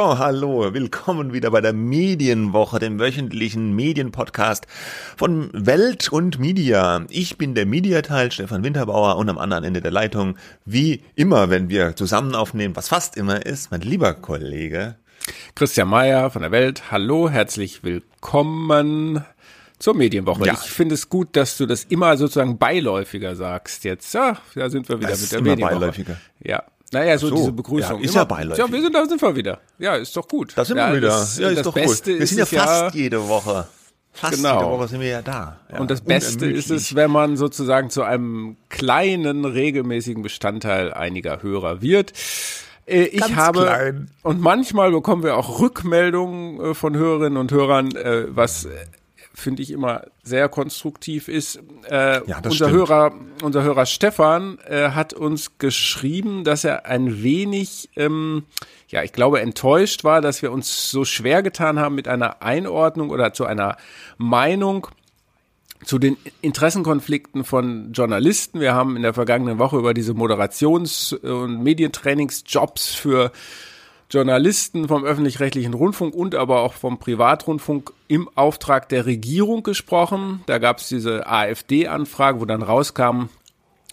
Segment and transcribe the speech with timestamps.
[0.00, 4.66] So, hallo, willkommen wieder bei der Medienwoche, dem wöchentlichen Medienpodcast
[5.18, 7.04] von Welt und Media.
[7.10, 11.68] Ich bin der Mediateil Stefan Winterbauer und am anderen Ende der Leitung, wie immer, wenn
[11.68, 14.94] wir zusammen aufnehmen, was fast immer ist, mein lieber Kollege
[15.54, 16.90] Christian Mayer von der Welt.
[16.90, 19.22] Hallo, herzlich willkommen
[19.78, 20.46] zur Medienwoche.
[20.46, 20.54] Ja.
[20.54, 24.14] Ich finde es gut, dass du das immer sozusagen beiläufiger sagst jetzt.
[24.14, 25.74] Ja, da sind wir wieder das mit der immer Medienwoche.
[25.74, 26.16] Beiläufiger.
[26.42, 26.62] Ja,
[26.92, 27.98] naja, so, so, diese Begrüßung.
[27.98, 28.64] Ja, ist ja beiläufig.
[28.64, 29.60] Ja, wir sind, da sind wir wieder.
[29.78, 30.52] Ja, ist doch gut.
[30.56, 31.08] Da sind ja, wir wieder.
[31.08, 32.18] Das, ja, ist das doch Beste gut.
[32.18, 33.66] Wir ist sind ja fast jede Woche.
[34.12, 34.58] Fast Genau.
[34.60, 35.60] jede Woche sind wir ja da.
[35.72, 41.42] Ja, Und das Beste ist es, wenn man sozusagen zu einem kleinen, regelmäßigen Bestandteil einiger
[41.42, 42.12] Hörer wird.
[42.86, 44.10] Äh, Ich Ganz habe klein.
[44.22, 48.66] und manchmal bekommen wir auch Rückmeldungen äh, von Hörerinnen und Hörern, äh, was
[49.34, 51.60] finde ich immer sehr konstruktiv ist.
[51.88, 52.72] Äh, Ja, unser stimmt.
[52.72, 58.44] Hörer, unser Hörer Stefan äh, hat uns geschrieben, dass er ein wenig, ähm,
[58.88, 63.10] ja, ich glaube, enttäuscht war, dass wir uns so schwer getan haben mit einer Einordnung
[63.10, 63.76] oder zu einer
[64.18, 64.88] Meinung
[65.84, 68.60] zu den Interessenkonflikten von Journalisten.
[68.60, 73.32] Wir haben in der vergangenen Woche über diese Moderations- und Medientrainingsjobs für
[74.10, 80.42] Journalisten vom öffentlich-rechtlichen Rundfunk und aber auch vom Privatrundfunk im Auftrag der Regierung gesprochen.
[80.46, 83.28] Da gab es diese AfD-Anfrage, wo dann rauskam,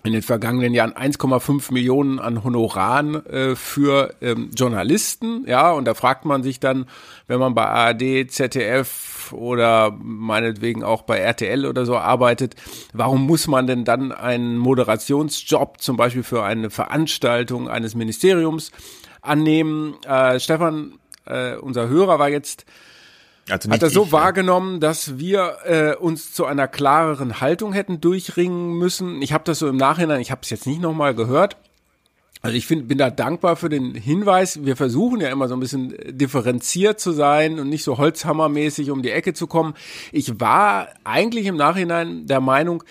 [0.04, 5.46] in den vergangenen Jahren 1,5 Millionen an Honoraren äh, für ähm, Journalisten.
[5.48, 6.86] Ja, und da fragt man sich dann,
[7.28, 12.56] wenn man bei ARD, ZDF oder meinetwegen auch bei RTL oder so arbeitet,
[12.94, 18.72] warum muss man denn dann einen Moderationsjob zum Beispiel für eine Veranstaltung eines Ministeriums
[19.28, 19.96] annehmen?
[20.04, 22.66] Äh, Stefan, äh, unser Hörer war jetzt
[23.50, 28.02] Also hat er so ich, wahrgenommen, dass wir äh, uns zu einer klareren Haltung hätten
[28.02, 29.22] durchringen müssen.
[29.22, 31.58] Ich habe das so im Nachhinein, ich habe es jetzt nicht nochmal gehört.
[32.42, 34.64] Also ich find, bin da dankbar für den Hinweis.
[34.64, 39.02] Wir versuchen ja immer so ein bisschen differenziert zu sein und nicht so holzhammermäßig um
[39.02, 39.74] die Ecke zu kommen.
[40.12, 42.84] Ich war eigentlich im Nachhinein der Meinung,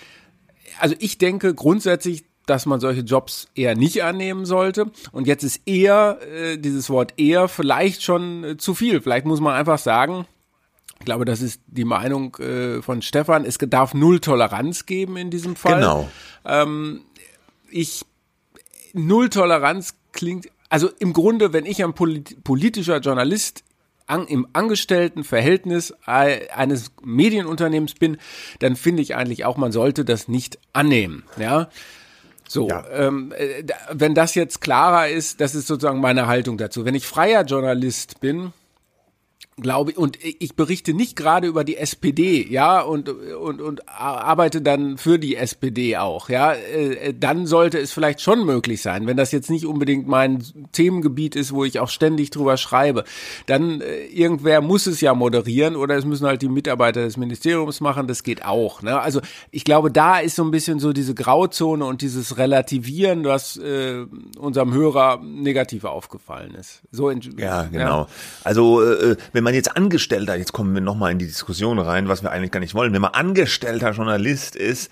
[0.79, 4.91] also ich denke grundsätzlich, dass man solche Jobs eher nicht annehmen sollte.
[5.11, 9.01] Und jetzt ist eher, äh, dieses Wort eher vielleicht schon äh, zu viel.
[9.01, 10.25] Vielleicht muss man einfach sagen,
[10.99, 15.29] ich glaube, das ist die Meinung äh, von Stefan, es darf null Toleranz geben in
[15.29, 15.75] diesem Fall.
[15.75, 16.09] Genau.
[17.69, 18.05] Ich,
[18.93, 23.63] null Toleranz klingt, also im Grunde, wenn ich ein polit politischer Journalist
[24.07, 28.17] an, im Angestelltenverhältnis eines Medienunternehmens bin,
[28.59, 31.23] dann finde ich eigentlich auch, man sollte das nicht annehmen.
[31.37, 31.69] Ja.
[32.47, 32.85] So, Ja.
[32.91, 36.85] ähm, äh, wenn das jetzt klarer ist, das ist sozusagen meine Haltung dazu.
[36.85, 38.53] Wenn ich freier Journalist bin,
[39.59, 44.61] glaube ich, und ich berichte nicht gerade über die SPD, ja, und, und, und arbeite
[44.61, 49.17] dann für die SPD auch, ja, äh, dann sollte es vielleicht schon möglich sein, wenn
[49.17, 53.03] das jetzt nicht unbedingt mein Themengebiet ist, wo ich auch ständig drüber schreibe,
[53.47, 57.81] dann äh, irgendwer muss es ja moderieren oder es müssen halt die Mitarbeiter des Ministeriums
[57.81, 61.15] machen, das geht auch, ne, also ich glaube, da ist so ein bisschen so diese
[61.15, 64.05] Grauzone und dieses Relativieren, was äh,
[64.37, 66.81] unserem Hörer negativ aufgefallen ist.
[66.91, 68.07] So Ja, genau.
[68.43, 72.21] Also äh, wenn man jetzt Angestellter, jetzt kommen wir nochmal in die Diskussion rein, was
[72.21, 74.91] wir eigentlich gar nicht wollen, wenn man angestellter Journalist ist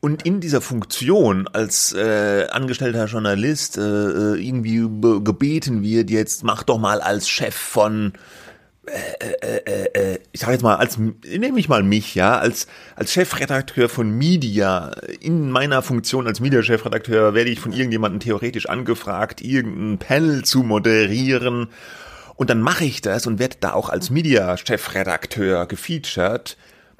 [0.00, 6.44] und in dieser Funktion als äh, angestellter Journalist äh, äh, irgendwie be- gebeten wird, jetzt
[6.44, 8.12] mach doch mal als Chef von
[10.32, 14.92] ich sage jetzt mal, als nehme ich mal mich, ja, als als Chefredakteur von Media,
[15.20, 21.66] in meiner Funktion als Media-Chefredakteur werde ich von irgendjemandem theoretisch angefragt, irgendein Panel zu moderieren.
[22.36, 26.56] Und dann mache ich das und werde da auch als Media-Chefredakteur gefeatured.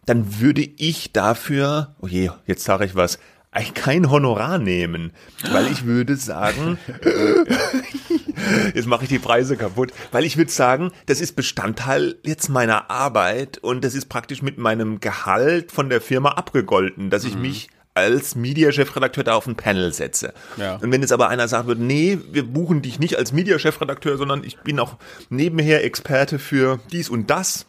[0.06, 3.18] Dann würde ich dafür, oh je, jetzt sage ich was,
[3.56, 5.12] eigentlich kein Honorar nehmen,
[5.50, 6.78] weil ich würde sagen,
[8.74, 12.90] jetzt mache ich die Preise kaputt, weil ich würde sagen, das ist Bestandteil jetzt meiner
[12.90, 17.68] Arbeit und das ist praktisch mit meinem Gehalt von der Firma abgegolten, dass ich mich
[17.96, 20.34] als Media-Chefredakteur da auf ein Panel setze.
[20.56, 20.76] Ja.
[20.76, 24.44] Und wenn jetzt aber einer sagt wird, nee, wir buchen dich nicht als Media-Chefredakteur, sondern
[24.44, 24.96] ich bin auch
[25.30, 27.66] nebenher Experte für dies und das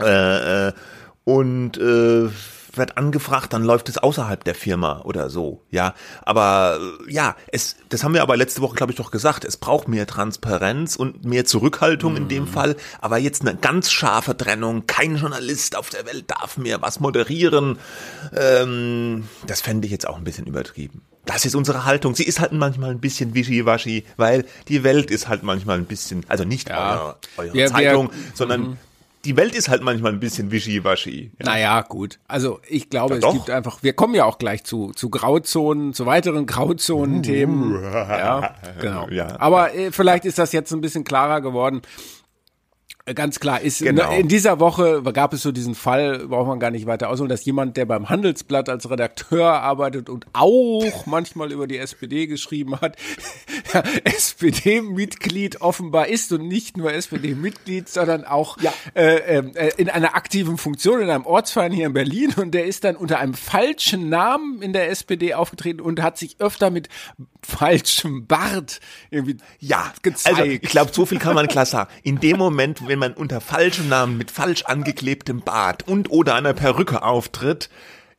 [0.00, 0.72] äh, äh,
[1.24, 2.28] und äh,
[2.76, 5.94] wird angefragt, dann läuft es außerhalb der Firma oder so, ja.
[6.22, 9.44] Aber äh, ja, es, das haben wir aber letzte Woche, glaube ich, doch gesagt.
[9.44, 12.76] Es braucht mehr Transparenz und mehr Zurückhaltung in dem Fall.
[13.00, 14.86] Aber jetzt eine ganz scharfe Trennung.
[14.86, 17.78] Kein Journalist auf der Welt darf mehr was moderieren.
[18.36, 21.02] Ähm, das fände ich jetzt auch ein bisschen übertrieben.
[21.26, 22.14] Das ist unsere Haltung.
[22.14, 26.24] Sie ist halt manchmal ein bisschen wischiwaschi, weil die Welt ist halt manchmal ein bisschen,
[26.28, 26.92] also nicht Ja.
[27.02, 28.78] eure, eure wir- Zeitung, sondern
[29.24, 31.30] die Welt ist halt manchmal ein bisschen wischiwaschi.
[31.38, 31.46] Ja.
[31.46, 32.18] Naja, gut.
[32.26, 35.92] Also ich glaube, Ja, es gibt einfach, wir kommen ja auch gleich zu, zu Grauzonen,
[35.92, 37.82] zu weiteren Grauzonen-Themen.
[37.92, 39.08] Ja, genau.
[39.10, 39.38] Ja.
[39.40, 41.82] Aber äh, vielleicht ist das jetzt ein bisschen klarer geworden.
[43.06, 44.10] Äh, Ganz klar ist, Genau.
[44.12, 47.44] in dieser Woche gab es so diesen Fall, braucht man gar nicht weiter ausholen, dass
[47.44, 52.96] jemand, der beim Handelsblatt als Redakteur arbeitet und auch manchmal über die SPD geschrieben hat,
[54.04, 58.56] SPD-Mitglied offenbar ist und nicht nur SPD-Mitglied, sondern auch
[58.94, 62.84] äh, äh, in einer aktiven Funktion in einem Ortsverein hier in Berlin und der ist
[62.84, 66.88] dann unter einem falschen Namen in der SPD aufgetreten und hat sich öfter mit
[67.42, 68.80] falschem Bart
[69.10, 70.38] irgendwie Ja, gezeigt.
[70.38, 71.90] also ich glaube, so viel kann man klar sagen.
[72.02, 76.52] In dem Moment, wenn man unter falschem Namen mit falsch angeklebtem Bart und oder einer
[76.54, 77.70] Perücke auftritt,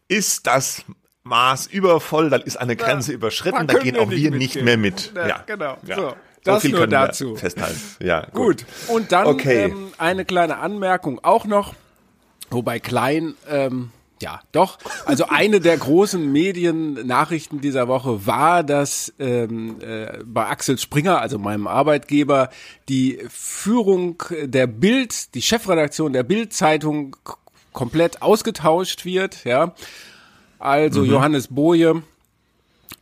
[0.08, 0.84] ist das
[1.24, 5.12] Maß übervoll, dann ist eine Grenze überschritten, da gehen auch wir nicht mehr mit.
[5.16, 5.78] Ja, Ja, genau.
[5.86, 5.96] Ja.
[5.96, 7.36] So, So, das viel nur dazu.
[7.36, 7.80] festhalten.
[8.00, 8.66] Ja, Gut.
[8.88, 9.66] Und dann Okay.
[9.66, 11.76] ähm, eine kleine Anmerkung auch noch,
[12.50, 13.92] wobei klein, ähm,
[14.24, 14.80] ja, doch.
[15.06, 21.38] Also eine der großen Mediennachrichten dieser Woche war, dass ähm, äh, bei Axel Springer, also
[21.38, 22.50] meinem Arbeitgeber,
[22.90, 27.16] die Führung der Bild, die Chefredaktion der Bild-Zeitung
[27.74, 29.44] komplett ausgetauscht wird.
[29.44, 29.74] Ja,
[30.62, 32.04] also Johannes Boje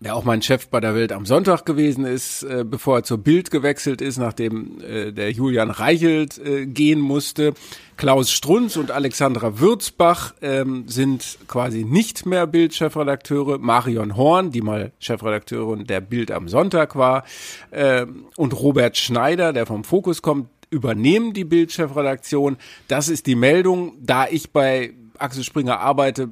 [0.02, 3.18] der auch mein Chef bei der Welt am Sonntag gewesen ist, äh, bevor er zur
[3.18, 7.54] Bild gewechselt ist, nachdem äh, der Julian Reichelt äh, gehen musste.
[7.98, 13.58] Klaus Strunz und Alexandra Würzbach ähm, sind quasi nicht mehr Bild-Chefredakteure.
[13.58, 17.26] Marion Horn, die mal Chefredakteurin der Bild am Sonntag war,
[17.74, 22.56] ähm, und Robert Schneider, der vom Fokus kommt, übernehmen die Bild-Chefredaktion.
[22.88, 23.98] Das ist die Meldung.
[24.00, 26.30] Da ich bei Axel Springer arbeite,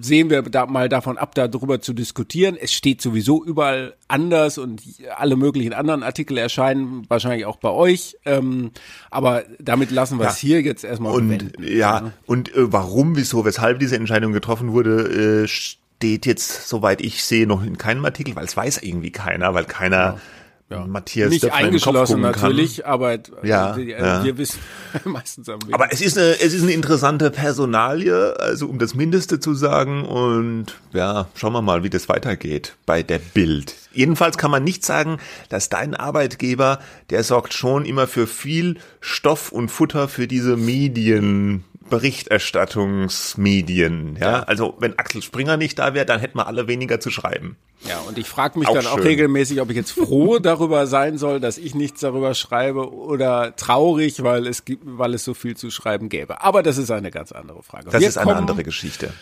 [0.00, 2.56] sehen wir da mal davon ab, darüber zu diskutieren.
[2.60, 4.82] Es steht sowieso überall anders und
[5.16, 8.16] alle möglichen anderen Artikel erscheinen wahrscheinlich auch bei euch.
[8.24, 8.70] Ähm,
[9.10, 10.48] aber damit lassen wir es Ja.
[10.48, 11.64] hier jetzt erstmal Und bewenden.
[11.66, 17.24] ja, und äh, warum, wieso, weshalb diese Entscheidung getroffen wurde, äh, steht jetzt, soweit ich
[17.24, 20.18] sehe, noch in keinem Artikel, weil es weiß irgendwie keiner, weil keiner
[20.68, 22.42] Matthias Nicht Döpfner eingeschlossen gucken kann.
[22.50, 24.24] natürlich, aber Ja, äh, ja.
[24.24, 24.58] wir wissen
[25.04, 29.38] meistens am Aber es ist eine, es ist eine interessante Personalie, also um das Mindeste
[29.38, 30.04] zu sagen.
[30.04, 33.76] Und ja, schauen wir mal, wie das weitergeht bei der Bild.
[33.92, 35.18] Jedenfalls kann man nicht sagen,
[35.48, 36.80] dass dein Arbeitgeber,
[37.10, 41.64] der sorgt schon immer für viel Stoff und Futter für diese Medien.
[41.90, 44.42] Berichterstattungsmedien, ja?
[44.44, 47.56] Also, wenn Axel Springer nicht da wäre, dann hätten wir alle weniger zu schreiben.
[47.86, 49.06] Ja, und ich frage mich Auch dann auch schön.
[49.06, 54.22] regelmäßig, ob ich jetzt froh darüber sein soll, dass ich nichts darüber schreibe oder traurig,
[54.22, 56.42] weil es gibt, weil es so viel zu schreiben gäbe.
[56.42, 57.90] Aber das ist eine ganz andere Frage.
[57.90, 59.12] Das Wir ist eine kommen- andere Geschichte.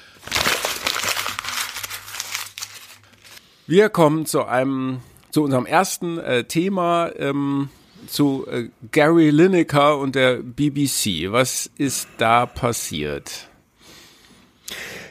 [3.66, 5.00] Wir kommen zu einem,
[5.30, 7.70] zu unserem ersten äh, Thema, ähm,
[8.06, 11.30] zu äh, Gary Lineker und der BBC.
[11.32, 13.48] Was ist da passiert?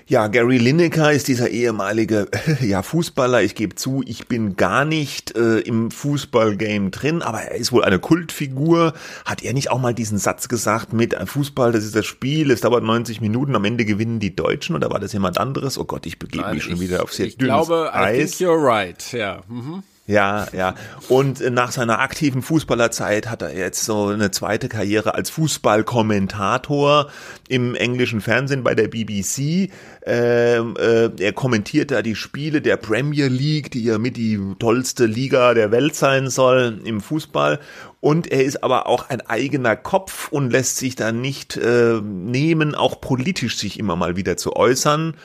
[0.06, 2.28] Ja, Gary Lineker ist dieser ehemalige
[2.62, 3.42] ja, Fußballer.
[3.42, 7.86] Ich gebe zu, ich bin gar nicht äh, im Fußballgame drin, aber er ist wohl
[7.86, 8.94] eine Kultfigur.
[9.24, 12.51] Hat er nicht auch mal diesen Satz gesagt mit äh, Fußball, das ist das Spiel,
[12.51, 15.78] es dauert 90 Minuten, am Ende gewinnen die Deutschen oder war das jemand anderes?
[15.78, 18.38] Oh Gott, ich begebe mich schon wieder auf sehr Ich dünnes glaube, I Eis.
[18.38, 19.13] think you're right.
[19.13, 19.42] Ja.
[19.48, 19.84] Mhm.
[20.06, 20.76] Ja, ja.
[21.08, 27.10] Und nach seiner aktiven Fußballerzeit hat er jetzt so eine zweite Karriere als Fußballkommentator
[27.48, 29.72] im englischen Fernsehen bei der BBC.
[30.06, 35.06] Ähm, äh, er kommentiert da die Spiele der Premier League, die ja mit die tollste
[35.06, 37.62] Liga der Welt sein soll im Fußball.
[38.02, 42.76] Und er ist aber auch ein eigener Kopf und lässt sich da nicht äh, nehmen,
[42.76, 45.16] auch politisch sich immer mal wieder zu äußern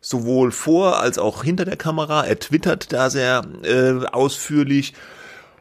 [0.00, 2.24] sowohl vor als auch hinter der Kamera.
[2.24, 4.94] Er twittert da sehr äh, ausführlich.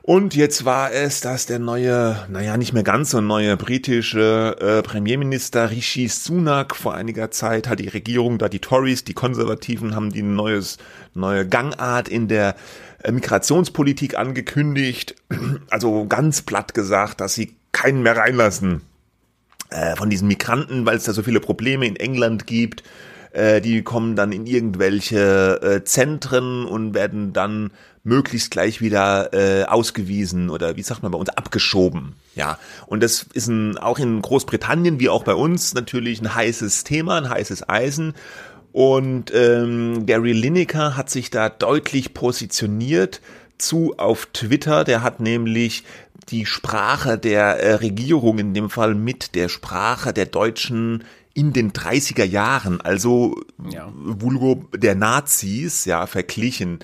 [0.08, 4.82] Und jetzt war es, dass der neue, naja, nicht mehr ganz so neue britische äh,
[4.82, 10.14] Premierminister Rishi Sunak vor einiger Zeit hat die Regierung, da die Tories, die Konservativen, haben
[10.14, 10.78] die neues,
[11.14, 12.56] neue Gangart in der
[13.04, 15.16] äh, Migrationspolitik angekündigt.
[15.70, 18.84] Also ganz platt gesagt, dass sie keinen mehr reinlassen
[19.70, 22.82] äh, von diesen Migranten, weil es da so viele Probleme in England gibt.
[23.32, 27.72] Äh, die kommen dann in irgendwelche äh, Zentren und werden dann
[28.04, 32.14] möglichst gleich wieder äh, ausgewiesen oder wie sagt man bei uns abgeschoben.
[32.36, 36.86] Ja, und das ist ein, auch in Großbritannien wie auch bei uns natürlich ein heißes
[36.86, 38.14] Thema, ein heißes Eisen.
[38.72, 43.22] Und ähm, Gary Lineker hat sich da deutlich positioniert
[43.58, 44.84] zu auf Twitter.
[44.84, 45.84] Der hat nämlich
[46.30, 51.04] die Sprache der äh, Regierung in dem Fall mit der Sprache der Deutschen
[51.38, 53.40] in den 30er Jahren, also
[53.70, 53.92] Ja.
[53.94, 56.80] vulgo der Nazis, ja, verglichen.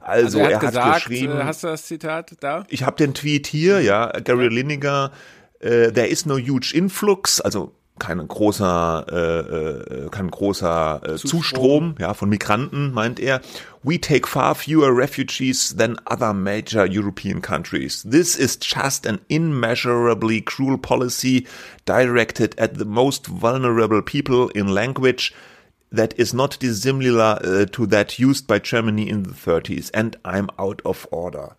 [0.00, 2.64] Also, Also er er hat hat gesagt, geschrieben, äh, hast du das Zitat da?
[2.68, 5.10] ich habe den Tweet hier, ja, Gary Lineker,
[5.58, 11.94] äh, there is no huge influx, also kein großer, äh, äh, kein großer äh, Zustrom
[11.98, 13.40] ja, von Migranten, meint er.
[13.82, 18.04] We take far fewer refugees than other major European countries.
[18.08, 21.46] This is just an immeasurably cruel policy
[21.84, 25.32] directed at the most vulnerable people in language
[25.92, 29.90] that is not dissimilar uh, to that used by Germany in the 30s.
[29.94, 31.54] And I'm out of order.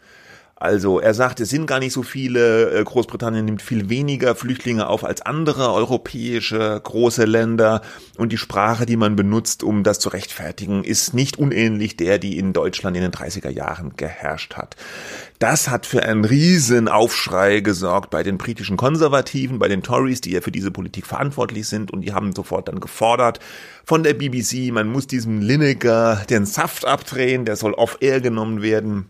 [0.59, 4.87] Also er sagt, es sind gar nicht so viele, äh, Großbritannien nimmt viel weniger Flüchtlinge
[4.87, 7.83] auf als andere europäische große Länder
[8.17, 12.39] und die Sprache, die man benutzt, um das zu rechtfertigen, ist nicht unähnlich der, die
[12.39, 14.75] in Deutschland in den 30er Jahren geherrscht hat.
[15.37, 20.31] Das hat für einen riesen Aufschrei gesorgt bei den britischen Konservativen, bei den Tories, die
[20.31, 23.39] ja für diese Politik verantwortlich sind und die haben sofort dann gefordert
[23.85, 29.05] von der BBC, man muss diesem Lineker den Saft abdrehen, der soll off-air genommen werden.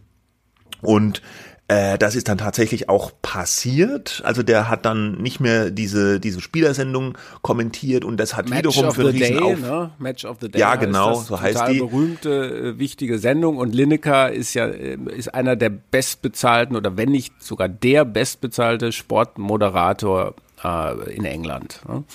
[0.82, 1.22] Und
[1.70, 4.22] äh, das ist dann tatsächlich auch passiert.
[4.24, 8.94] Also der hat dann nicht mehr diese diese Spielersendung kommentiert und das hat Match wiederum
[8.94, 9.92] für Riesen Day, ne?
[10.00, 10.62] Match of the Day.
[10.62, 11.80] Ja, genau, so heißt die.
[11.80, 17.10] berühmte äh, wichtige Sendung und Lineker ist ja äh, ist einer der bestbezahlten oder wenn
[17.10, 21.82] nicht sogar der bestbezahlte Sportmoderator äh, in England.
[21.86, 22.06] Ne?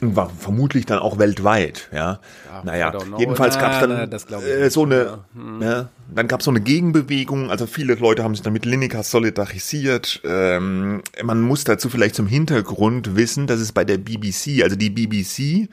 [0.00, 2.20] War vermutlich dann auch weltweit, ja.
[2.46, 5.62] ja naja, jedenfalls gab es dann na, äh, so eine, hm.
[5.62, 9.02] ja, dann gab es so eine Gegenbewegung, also viele Leute haben sich dann mit Lineker
[9.02, 10.20] solidarisiert.
[10.24, 14.90] Ähm, man muss dazu vielleicht zum Hintergrund wissen, dass es bei der BBC, also die
[14.90, 15.68] BBC,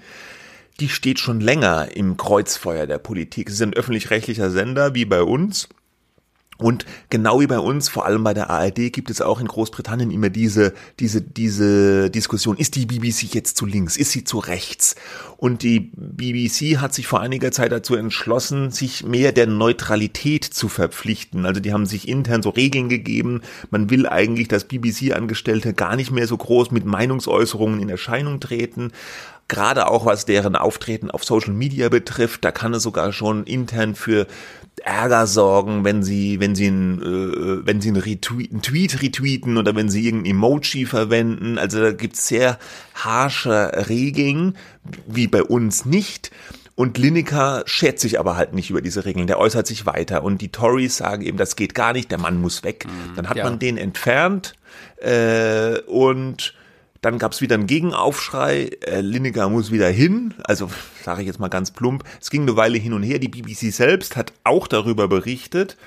[0.80, 3.50] die steht schon länger im Kreuzfeuer der Politik.
[3.50, 5.70] Es ist ein öffentlich-rechtlicher Sender, wie bei uns.
[6.58, 10.10] Und genau wie bei uns, vor allem bei der ARD, gibt es auch in Großbritannien
[10.10, 14.96] immer diese, diese, diese Diskussion, ist die BBC jetzt zu links, ist sie zu rechts?
[15.38, 20.68] Und die BBC hat sich vor einiger Zeit dazu entschlossen, sich mehr der Neutralität zu
[20.68, 21.46] verpflichten.
[21.46, 23.42] Also die haben sich intern so Regeln gegeben.
[23.70, 28.92] Man will eigentlich, dass BBC-Angestellte gar nicht mehr so groß mit Meinungsäußerungen in Erscheinung treten
[29.48, 33.96] gerade auch was deren Auftreten auf Social Media betrifft, da kann es sogar schon intern
[33.96, 34.28] für
[34.84, 39.58] Ärger sorgen, wenn sie, wenn sie ein, äh, wenn sie einen, Retweet, einen Tweet retweeten
[39.58, 41.58] oder wenn sie irgendein Emoji verwenden.
[41.58, 42.60] Also da gibt's sehr
[42.94, 44.56] harsche Regeln,
[45.08, 46.32] wie bei uns nicht.
[46.76, 49.26] Und Lineker schert sich aber halt nicht über diese Regeln.
[49.26, 50.24] Der äußert sich weiter.
[50.24, 52.86] Und die Tories sagen eben, das geht gar nicht, der Mann muss weg.
[52.86, 53.46] Mhm, Dann hat ja.
[53.46, 54.54] man den entfernt
[54.98, 56.54] äh, und
[57.02, 58.70] dann gab es wieder einen Gegenaufschrei.
[58.86, 60.34] Äh, Lineker muss wieder hin.
[60.44, 60.70] Also
[61.04, 62.04] sage ich jetzt mal ganz plump.
[62.20, 63.20] Es ging eine Weile hin und her.
[63.20, 65.78] Die BBC selbst hat auch darüber berichtet.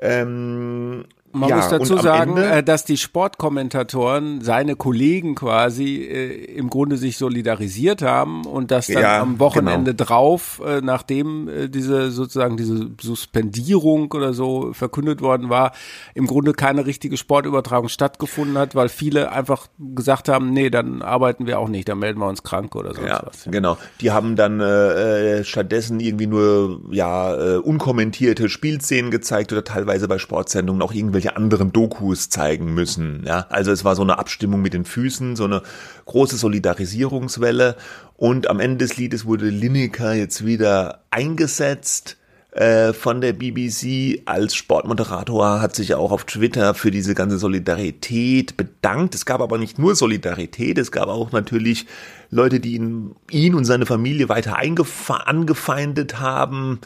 [0.00, 6.44] Ähm, man ja, muss dazu sagen, Ende, äh, dass die Sportkommentatoren, seine Kollegen quasi, äh,
[6.56, 10.04] im Grunde sich solidarisiert haben und dass dann ja, am Wochenende genau.
[10.08, 15.72] drauf, äh, nachdem äh, diese sozusagen diese Suspendierung oder so verkündet worden war,
[16.14, 21.46] im Grunde keine richtige Sportübertragung stattgefunden hat, weil viele einfach gesagt haben, nee, dann arbeiten
[21.46, 23.02] wir auch nicht, dann melden wir uns krank oder so.
[23.02, 23.44] Ja, was.
[23.50, 23.78] genau.
[24.00, 30.18] Die haben dann äh, äh, stattdessen irgendwie nur ja unkommentierte Spielszenen gezeigt oder teilweise bei
[30.18, 33.24] Sportsendungen auch irgendwelche irgendwelche anderen Dokus zeigen müssen.
[33.26, 35.62] Ja, also es war so eine Abstimmung mit den Füßen, so eine
[36.06, 37.76] große Solidarisierungswelle.
[38.16, 42.16] Und am Ende des Liedes wurde Lineker jetzt wieder eingesetzt
[42.52, 48.56] äh, von der BBC als Sportmoderator, hat sich auch auf Twitter für diese ganze Solidarität
[48.56, 49.14] bedankt.
[49.14, 51.86] Es gab aber nicht nur Solidarität, es gab auch natürlich
[52.30, 56.80] Leute, die ihn, ihn und seine Familie weiter angefeindet haben.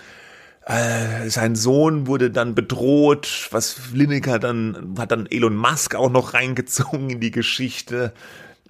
[0.66, 6.35] Äh, sein Sohn wurde dann bedroht, was Lineker dann, hat dann Elon Musk auch noch
[6.35, 8.12] reingezogen in die Geschichte.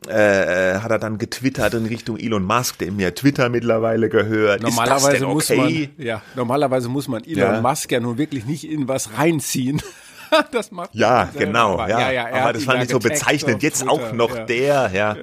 [0.07, 4.63] Äh, hat er dann getwittert in Richtung Elon Musk, dem ja Twitter mittlerweile gehört.
[4.63, 5.35] Normalerweise okay?
[5.35, 7.61] muss man, ja, normalerweise muss man Elon ja.
[7.63, 9.81] Musk ja nun wirklich nicht in was reinziehen.
[10.53, 11.99] das macht ja genau, ja.
[11.99, 13.63] ja, ja aber das fand ich so bezeichnend.
[13.63, 15.17] Jetzt Twitter, auch noch der, ja.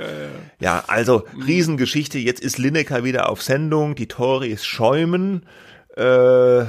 [0.59, 1.43] ja, also mhm.
[1.43, 2.17] Riesengeschichte.
[2.17, 3.93] Jetzt ist Lineker wieder auf Sendung.
[3.93, 5.43] Die Tories schäumen.
[5.95, 6.65] Äh,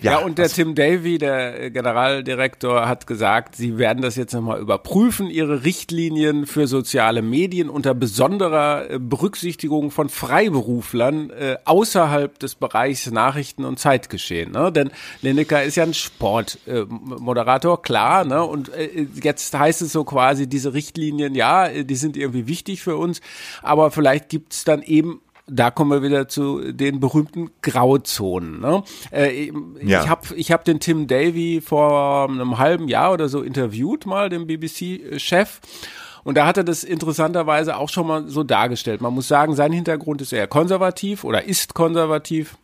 [0.00, 4.60] ja, ja, und der Tim Davy, der Generaldirektor, hat gesagt, sie werden das jetzt nochmal
[4.60, 12.54] überprüfen, ihre Richtlinien für soziale Medien unter besonderer äh, Berücksichtigung von Freiberuflern äh, außerhalb des
[12.54, 14.52] Bereichs Nachrichten und Zeitgeschehen.
[14.52, 14.70] Ne?
[14.70, 18.44] Denn Lineker ist ja ein Sportmoderator, äh, klar, ne?
[18.44, 22.82] Und äh, jetzt heißt es so quasi, diese Richtlinien, ja, äh, die sind irgendwie wichtig
[22.82, 23.20] für uns,
[23.62, 28.60] aber vielleicht gibt's dann eben da kommen wir wieder zu den berühmten Grauzonen.
[28.60, 28.82] Ne?
[29.10, 29.50] Äh,
[29.82, 30.02] ja.
[30.02, 34.28] Ich habe ich hab den Tim Davy vor einem halben Jahr oder so interviewt, mal
[34.28, 35.60] den BBC-Chef.
[36.24, 39.00] Und da hat er das interessanterweise auch schon mal so dargestellt.
[39.00, 42.56] Man muss sagen, sein Hintergrund ist eher konservativ oder ist konservativ.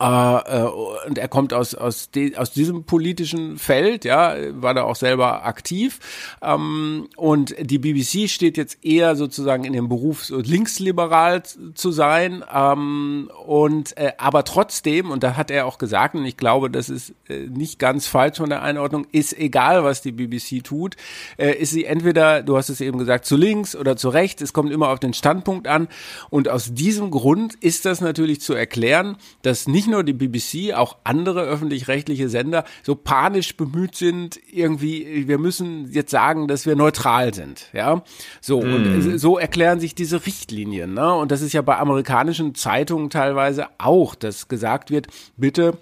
[0.00, 0.68] Äh, äh,
[1.06, 5.44] und er kommt aus, aus, de, aus diesem politischen Feld, ja, war da auch selber
[5.44, 6.00] aktiv.
[6.42, 11.42] Ähm, und die BBC steht jetzt eher sozusagen in dem Beruf, so linksliberal
[11.74, 12.44] zu sein.
[12.52, 16.88] Ähm, und äh, aber trotzdem, und da hat er auch gesagt, und ich glaube, das
[16.88, 20.96] ist äh, nicht ganz falsch von der Einordnung, ist egal, was die BBC tut,
[21.38, 24.52] äh, ist sie entweder, du hast es eben gesagt, zu links oder zu rechts, es
[24.52, 25.88] kommt immer auf den Standpunkt an.
[26.30, 30.98] Und aus diesem Grund ist das natürlich zu erklären, dass nicht nur die BBC, auch
[31.04, 37.34] andere öffentlich-rechtliche Sender so panisch bemüht sind, irgendwie, wir müssen jetzt sagen, dass wir neutral
[37.34, 38.02] sind, ja.
[38.40, 38.74] So, mm.
[38.74, 41.12] und so erklären sich diese Richtlinien, ne?
[41.14, 45.78] Und das ist ja bei amerikanischen Zeitungen teilweise auch, dass gesagt wird, bitte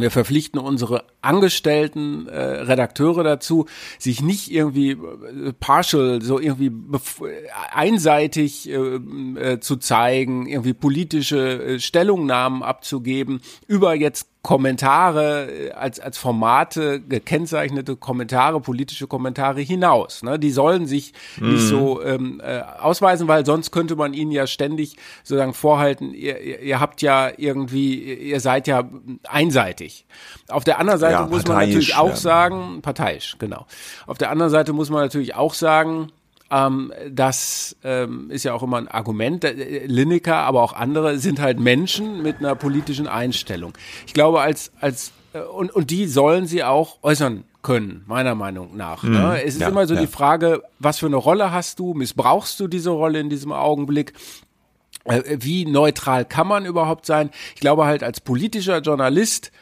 [0.00, 3.66] wir verpflichten unsere Angestellten, äh, Redakteure dazu,
[3.98, 6.72] sich nicht irgendwie äh, partial, so irgendwie
[7.72, 16.16] einseitig äh, äh, zu zeigen, irgendwie politische äh, Stellungnahmen abzugeben über jetzt Kommentare als, als
[16.16, 20.22] Formate, gekennzeichnete Kommentare, politische Kommentare hinaus.
[20.22, 20.38] Ne?
[20.38, 21.52] Die sollen sich mhm.
[21.52, 26.60] nicht so ähm, äh, ausweisen, weil sonst könnte man ihnen ja ständig sozusagen vorhalten, ihr,
[26.62, 28.88] ihr habt ja irgendwie, ihr seid ja
[29.28, 30.06] einseitig.
[30.48, 32.16] Auf der anderen Seite ja, muss man natürlich auch ja.
[32.16, 33.66] sagen, parteiisch, genau.
[34.06, 36.12] Auf der anderen Seite muss man natürlich auch sagen,
[36.50, 39.44] ähm, das ähm, ist ja auch immer ein Argument.
[39.44, 43.72] Äh, Lineker, aber auch andere sind halt Menschen mit einer politischen Einstellung.
[44.06, 48.76] Ich glaube, als, als äh, und, und die sollen sie auch äußern können, meiner Meinung
[48.76, 49.02] nach.
[49.02, 49.12] Mhm.
[49.12, 49.42] Ne?
[49.42, 50.00] Es ist ja, immer so ja.
[50.00, 51.94] die Frage, was für eine Rolle hast du?
[51.94, 54.12] Missbrauchst du diese Rolle in diesem Augenblick?
[55.04, 57.30] Äh, wie neutral kann man überhaupt sein?
[57.54, 59.52] Ich glaube halt als politischer Journalist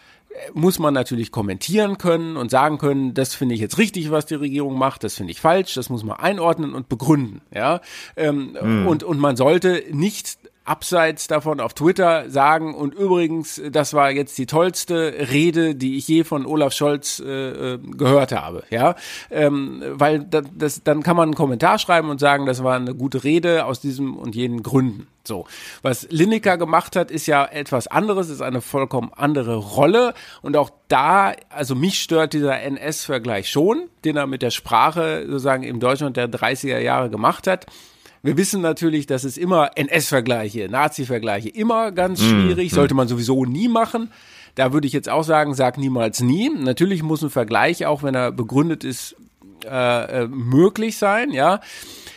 [0.54, 4.34] muss man natürlich kommentieren können und sagen können, das finde ich jetzt richtig, was die
[4.34, 7.80] Regierung macht, das finde ich falsch, das muss man einordnen und begründen, ja.
[8.16, 8.86] Ähm, mhm.
[8.86, 10.37] Und und man sollte nicht
[10.68, 16.06] abseits davon auf Twitter sagen und übrigens, das war jetzt die tollste Rede, die ich
[16.06, 18.94] je von Olaf Scholz äh, äh gehört habe, ja,
[19.30, 22.94] ähm, weil das, das, dann kann man einen Kommentar schreiben und sagen, das war eine
[22.94, 25.06] gute Rede aus diesem und jenen Gründen.
[25.24, 25.46] So,
[25.82, 30.70] was Lineker gemacht hat, ist ja etwas anderes, ist eine vollkommen andere Rolle und auch
[30.88, 36.16] da, also mich stört dieser NS-Vergleich schon, den er mit der Sprache sozusagen im Deutschland
[36.16, 37.66] der 30er Jahre gemacht hat.
[38.22, 43.68] Wir wissen natürlich, dass es immer NS-Vergleiche, Nazi-Vergleiche immer ganz schwierig, sollte man sowieso nie
[43.68, 44.10] machen.
[44.54, 46.50] Da würde ich jetzt auch sagen, sag niemals nie.
[46.50, 49.14] Natürlich muss ein Vergleich, auch wenn er begründet ist,
[49.64, 51.60] äh, äh möglich sein, ja.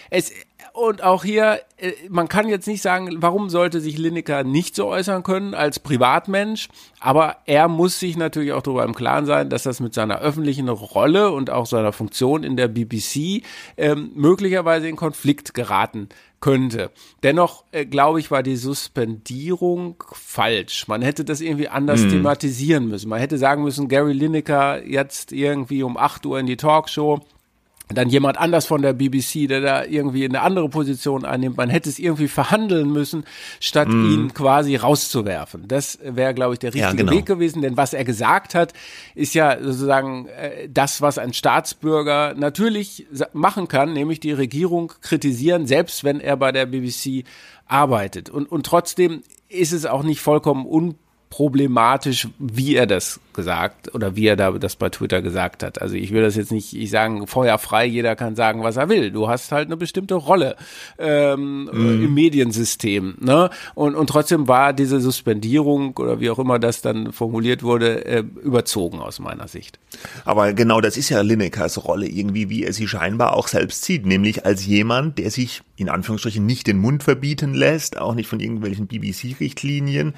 [0.10, 0.32] Es,
[0.74, 4.88] und auch hier, äh, man kann jetzt nicht sagen, warum sollte sich Lineker nicht so
[4.88, 9.64] äußern können als Privatmensch, aber er muss sich natürlich auch darüber im Klaren sein, dass
[9.64, 13.44] das mit seiner öffentlichen Rolle und auch seiner Funktion in der BBC
[13.78, 16.92] ähm, möglicherweise in Konflikt geraten könnte.
[17.24, 20.88] Dennoch, äh, glaube ich, war die Suspendierung falsch.
[20.88, 22.10] Man hätte das irgendwie anders hm.
[22.10, 23.10] thematisieren müssen.
[23.10, 27.22] Man hätte sagen müssen, Gary Lineker jetzt irgendwie um 8 Uhr in die Talkshow
[27.94, 31.58] dann jemand anders von der BBC, der da irgendwie eine andere Position einnimmt.
[31.58, 33.24] Man hätte es irgendwie verhandeln müssen,
[33.60, 34.12] statt mm.
[34.12, 35.68] ihn quasi rauszuwerfen.
[35.68, 37.12] Das wäre, glaube ich, der richtige ja, genau.
[37.12, 37.62] Weg gewesen.
[37.62, 38.74] Denn was er gesagt hat,
[39.16, 45.68] ist ja sozusagen äh, das, was ein Staatsbürger natürlich machen kann, nämlich die Regierung kritisieren,
[45.68, 47.26] selbst wenn er bei der BBC
[47.68, 48.30] arbeitet.
[48.30, 50.96] Und, und trotzdem ist es auch nicht vollkommen un
[51.32, 55.82] problematisch, wie er das gesagt oder wie er da das bei Twitter gesagt hat.
[55.82, 59.12] Also ich will das jetzt nicht, ich sagen, feuerfrei, jeder kann sagen, was er will.
[59.12, 60.58] Du hast halt eine bestimmte Rolle
[61.00, 62.04] ähm, mhm.
[62.04, 63.16] im Mediensystem.
[63.22, 63.50] Ne?
[63.76, 68.24] Und, und trotzdem war diese Suspendierung oder wie auch immer das dann formuliert wurde, äh,
[68.44, 69.80] überzogen aus meiner Sicht.
[70.26, 74.06] Aber genau das ist ja Linekers Rolle irgendwie, wie er sie scheinbar auch selbst sieht,
[74.06, 78.42] nämlich als jemand, der sich in Anführungsstrichen nicht den Mund verbieten lässt, auch nicht von
[78.42, 80.14] irgendwelchen BBC-Richtlinien,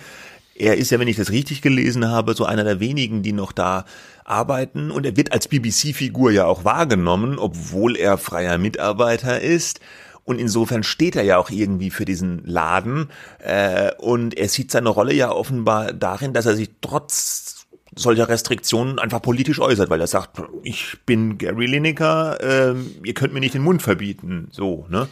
[0.56, 3.52] er ist ja, wenn ich das richtig gelesen habe, so einer der wenigen, die noch
[3.52, 3.86] da
[4.24, 4.92] arbeiten.
[4.92, 9.80] Und er wird als BBC-Figur ja auch wahrgenommen, obwohl er freier Mitarbeiter ist.
[10.26, 13.10] Und insofern steht er ja auch irgendwie für diesen Laden.
[13.39, 19.00] Äh, und er sieht seine Rolle ja offenbar darin, dass er sich trotz solcher Restriktionen
[19.00, 23.54] einfach politisch äußert, weil er sagt, ich bin Gary Lineker, äh, ihr könnt mir nicht
[23.54, 24.48] den Mund verbieten.
[24.52, 25.08] So, ne?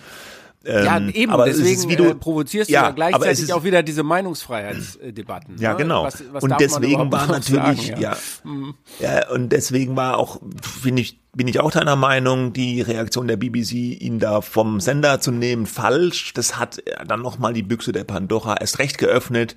[0.63, 3.63] Ähm, ja, eben, aber deswegen ist, du, äh, provozierst ja, du ja gleichzeitig ist, auch
[3.63, 5.57] wieder diese Meinungsfreiheitsdebatten.
[5.57, 5.77] Ja, ne?
[5.77, 6.03] genau.
[6.03, 8.11] Was, was und deswegen war natürlich, sagen, ja.
[8.11, 8.75] Ja, mhm.
[8.99, 10.39] ja, und deswegen war auch,
[10.81, 15.19] finde ich, bin ich auch deiner Meinung, die Reaktion der BBC, ihn da vom Sender
[15.19, 16.33] zu nehmen, falsch.
[16.33, 19.55] Das hat dann nochmal die Büchse der Pandora erst recht geöffnet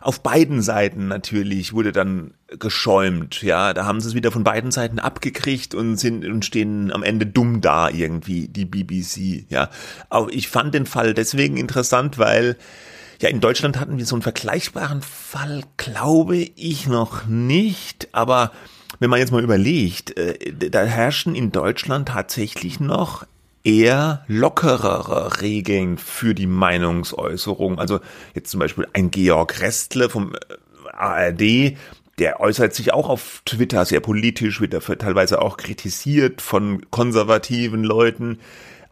[0.00, 4.70] auf beiden Seiten natürlich wurde dann geschäumt, ja, da haben sie es wieder von beiden
[4.70, 9.70] Seiten abgekriegt und sind und stehen am Ende dumm da irgendwie die BBC, ja.
[10.08, 12.56] Aber ich fand den Fall deswegen interessant, weil
[13.20, 18.52] Ja, in Deutschland hatten wir so einen vergleichbaren Fall, glaube ich noch nicht, aber
[18.98, 23.26] wenn man jetzt mal überlegt, äh, da herrschen in Deutschland tatsächlich noch
[23.66, 27.80] eher lockerere Regeln für die Meinungsäußerung.
[27.80, 27.98] Also
[28.32, 30.38] jetzt zum Beispiel ein Georg Restle vom äh,
[30.92, 31.76] ARD,
[32.20, 37.82] der äußert sich auch auf Twitter sehr politisch, wird dafür teilweise auch kritisiert von konservativen
[37.82, 38.38] Leuten.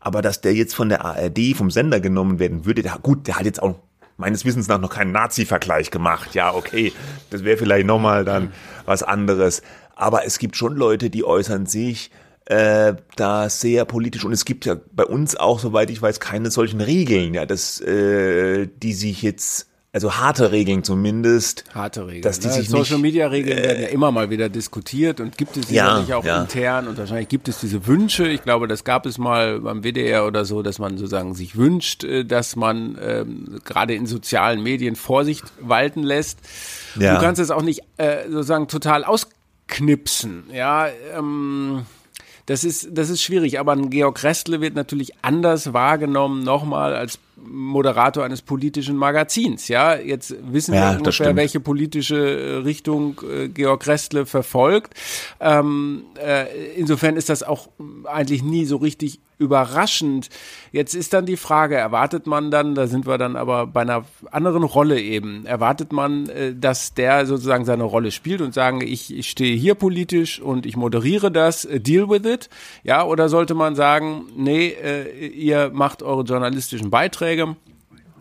[0.01, 3.37] Aber dass der jetzt von der ARD, vom Sender genommen werden würde, der, gut, der
[3.37, 3.77] hat jetzt auch
[4.17, 6.35] meines Wissens nach noch keinen Nazi-Vergleich gemacht.
[6.35, 6.93] Ja, okay,
[7.31, 8.53] das wäre vielleicht nochmal dann
[8.87, 9.63] was anderes.
[9.95, 12.11] Aber es gibt schon Leute, die äußern sich
[12.47, 16.51] äh, da sehr politisch und es gibt ja bei uns auch, soweit ich weiß, keine
[16.51, 21.65] solchen Regeln, ja, dass äh, die sich jetzt also harte Regeln zumindest.
[21.73, 22.23] Harte Regeln.
[22.23, 22.55] Dass die ne?
[22.55, 26.01] sich Social nicht, Media Regeln werden ja immer mal wieder diskutiert und gibt es Ja,
[26.01, 26.43] sicherlich auch ja.
[26.43, 28.27] intern und wahrscheinlich gibt es diese Wünsche.
[28.27, 32.03] Ich glaube, das gab es mal beim WDR oder so, dass man sozusagen sich wünscht,
[32.03, 36.41] äh, dass man ähm, gerade in sozialen Medien Vorsicht walten lässt.
[36.99, 37.15] Ja.
[37.15, 40.43] Du kannst es auch nicht äh, sozusagen total ausknipsen.
[40.53, 41.87] Ja, ähm,
[42.47, 47.19] das ist, das ist schwierig, aber ein Georg Restle wird natürlich anders wahrgenommen, nochmal als
[47.47, 49.69] Moderator eines politischen Magazins.
[49.69, 54.95] Ja, jetzt wissen Ja, wir ungefähr, welche politische äh, Richtung äh, Georg Restle verfolgt.
[55.41, 57.69] Ähm, äh, insofern ist das auch
[58.05, 60.29] eigentlich nie so richtig überraschend.
[60.71, 64.05] Jetzt ist dann die Frage, erwartet man dann, da sind wir dann aber bei einer
[64.31, 69.15] anderen Rolle eben, erwartet man, äh, dass der sozusagen seine Rolle spielt und sagen, ich,
[69.15, 72.49] ich stehe hier politisch und ich moderiere das, äh, deal with it,
[72.85, 74.75] ja, oder sollte man sagen, nee,
[75.35, 77.34] ihr macht eure journalistischen Beiträge,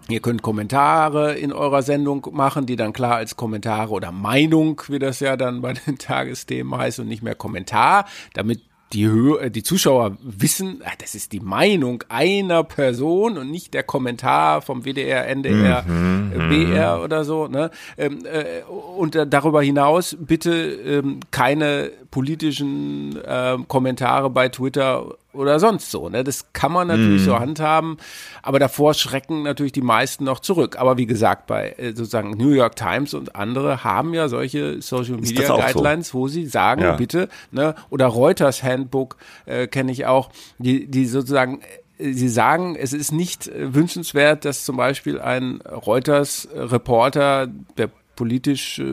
[0.09, 4.99] Ihr könnt Kommentare in eurer Sendung machen, die dann klar als Kommentare oder Meinung, wie
[4.99, 8.61] das ja dann bei den Tagesthemen heißt und nicht mehr Kommentar, damit
[8.93, 13.73] die, Hö äh, die Zuschauer wissen, ah, das ist die Meinung einer Person und nicht
[13.73, 17.47] der Kommentar vom WDR, NDR, äh, BR oder so.
[17.47, 17.71] Ne?
[17.97, 18.61] Ähm, äh,
[18.97, 26.09] und darüber hinaus bitte ähm, keine politischen äh, Kommentare bei Twitter oder sonst so.
[26.09, 26.23] Ne?
[26.23, 27.97] Das kann man natürlich so handhaben,
[28.41, 30.77] aber davor schrecken natürlich die meisten noch zurück.
[30.79, 35.17] Aber wie gesagt, bei äh, sozusagen New York Times und andere haben ja solche Social
[35.17, 35.79] Media auch so?
[35.79, 36.95] Guidelines, wo sie sagen, Ja.
[36.95, 37.75] bitte, ne?
[37.89, 43.11] oder Reuters Handbook äh, kenne ich auch, die, die sozusagen äh, Sie sagen, es ist
[43.11, 48.83] nicht äh, wünschenswert, dass zum Beispiel ein Reuters-Reporter, der politisch äh,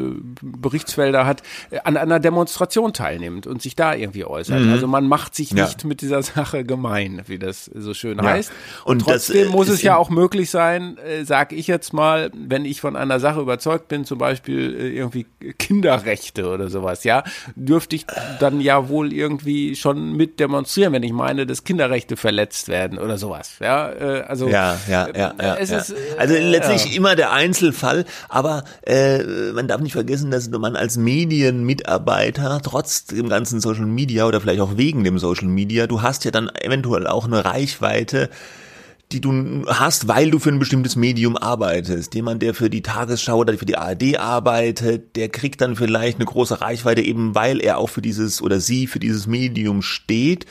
[0.42, 4.66] Berichtsfelder hat, äh, an einer Demonstration teilnimmt und sich da irgendwie äußert.
[4.68, 5.59] Also man macht sich Mhm.
[5.59, 5.64] Ja.
[5.66, 8.24] nicht mit dieser Sache gemein, wie das so schön Ja.
[8.24, 8.52] heißt.
[8.85, 11.92] Und, Und das, trotzdem äh, muss es ja auch möglich sein, äh, sag ich jetzt
[11.92, 15.26] mal, wenn ich von einer Sache überzeugt bin, zum Beispiel äh, irgendwie
[15.59, 17.22] Kinderrechte oder sowas, ja,
[17.54, 18.06] dürfte ich
[18.38, 23.18] dann ja wohl irgendwie schon mit demonstrieren, wenn ich meine, dass Kinderrechte verletzt werden oder
[23.18, 23.56] sowas.
[23.61, 25.54] Ja, äh, also Ja, ja, ja, ja.
[25.56, 25.78] es ja.
[25.78, 26.96] ist, äh, also letztlich ja.
[26.96, 29.10] immer der Einzelfall, aber äh,
[29.55, 34.61] man darf nicht vergessen, dass man als Medienmitarbeiter trotz dem ganzen Social Media oder vielleicht
[34.61, 38.31] auch wegen dem Social Media, du hast ja dann eventuell auch eine Reichweite,
[39.12, 42.14] die du hast, weil du für ein bestimmtes Medium arbeitest.
[42.14, 46.27] Jemand, der für die Tagesschau oder für die ARD arbeitet, der kriegt dann vielleicht eine
[46.27, 50.46] große Reichweite, eben weil er auch für dieses oder sie für dieses Medium steht.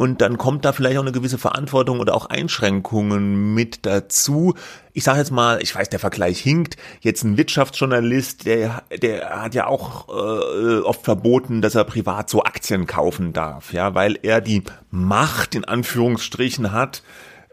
[0.00, 4.54] Und dann kommt da vielleicht auch eine gewisse Verantwortung oder auch Einschränkungen mit dazu.
[4.94, 6.78] Ich sage jetzt mal, ich weiß, der Vergleich hinkt.
[7.02, 12.42] Jetzt ein Wirtschaftsjournalist, der, der hat ja auch äh, oft verboten, dass er privat so
[12.44, 17.02] Aktien kaufen darf, ja, weil er die Macht in Anführungsstrichen hat,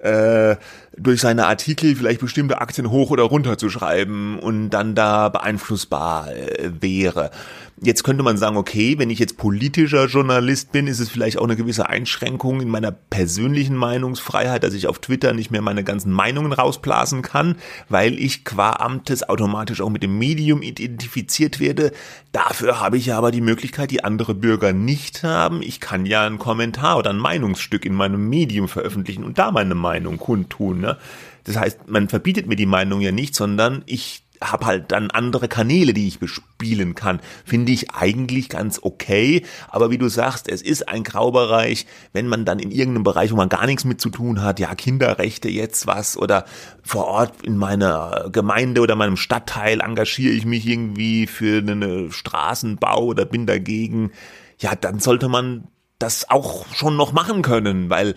[0.02, 0.56] äh,
[0.98, 6.34] durch seine Artikel vielleicht bestimmte Aktien hoch oder runter zu schreiben und dann da beeinflussbar
[6.34, 7.32] äh, wäre.
[7.80, 11.44] Jetzt könnte man sagen, okay, wenn ich jetzt politischer Journalist bin, ist es vielleicht auch
[11.44, 16.12] eine gewisse Einschränkung in meiner persönlichen Meinungsfreiheit, dass ich auf Twitter nicht mehr meine ganzen
[16.12, 17.56] Meinungen rausblasen kann,
[17.88, 21.92] weil ich qua Amtes automatisch auch mit dem Medium identifiziert werde.
[22.32, 25.62] Dafür habe ich ja aber die Möglichkeit, die andere Bürger nicht haben.
[25.62, 29.76] Ich kann ja einen Kommentar oder ein Meinungsstück in meinem Medium veröffentlichen und da meine
[29.76, 30.87] Meinung kundtun.
[30.88, 30.98] Ne?
[31.44, 35.48] Das heißt, man verbietet mir die Meinung ja nicht, sondern ich habe halt dann andere
[35.48, 37.20] Kanäle, die ich bespielen kann.
[37.46, 39.44] Finde ich eigentlich ganz okay.
[39.68, 43.36] Aber wie du sagst, es ist ein Graubereich, wenn man dann in irgendeinem Bereich, wo
[43.36, 46.46] man gar nichts mit zu tun hat, ja, Kinderrechte jetzt was oder
[46.84, 53.06] vor Ort in meiner Gemeinde oder meinem Stadtteil engagiere ich mich irgendwie für einen Straßenbau
[53.06, 54.12] oder bin dagegen.
[54.60, 55.68] Ja, dann sollte man
[56.00, 58.14] das auch schon noch machen können, weil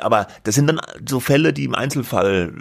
[0.00, 2.52] aber das sind dann so Fälle, die im Einzelfall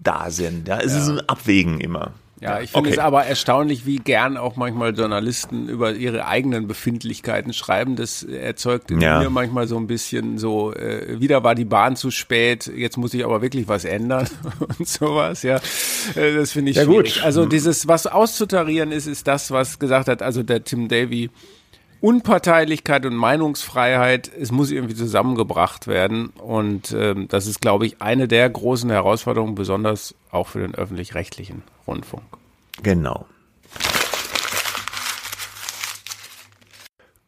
[0.00, 0.68] da sind.
[0.68, 2.12] Ja, es ist ein Abwägen immer.
[2.40, 2.98] Ja, ich finde okay.
[2.98, 7.96] es aber erstaunlich, wie gern auch manchmal Journalisten über ihre eigenen Befindlichkeiten schreiben.
[7.96, 9.18] Das erzeugt in ja.
[9.18, 13.12] mir manchmal so ein bisschen so, äh, wieder war die Bahn zu spät, jetzt muss
[13.12, 14.28] ich aber wirklich was ändern
[14.78, 15.56] und sowas, ja.
[16.14, 17.14] Äh, das finde ich ja, schwierig.
[17.14, 17.24] Gut.
[17.24, 21.30] Also dieses, was auszutarieren ist, ist das, was gesagt hat, also der Tim Davy,
[22.00, 26.28] Unparteilichkeit und Meinungsfreiheit, es muss irgendwie zusammengebracht werden.
[26.28, 31.62] Und ähm, das ist, glaube ich, eine der großen Herausforderungen, besonders auch für den öffentlich-rechtlichen
[31.86, 32.24] Rundfunk.
[32.82, 33.26] Genau.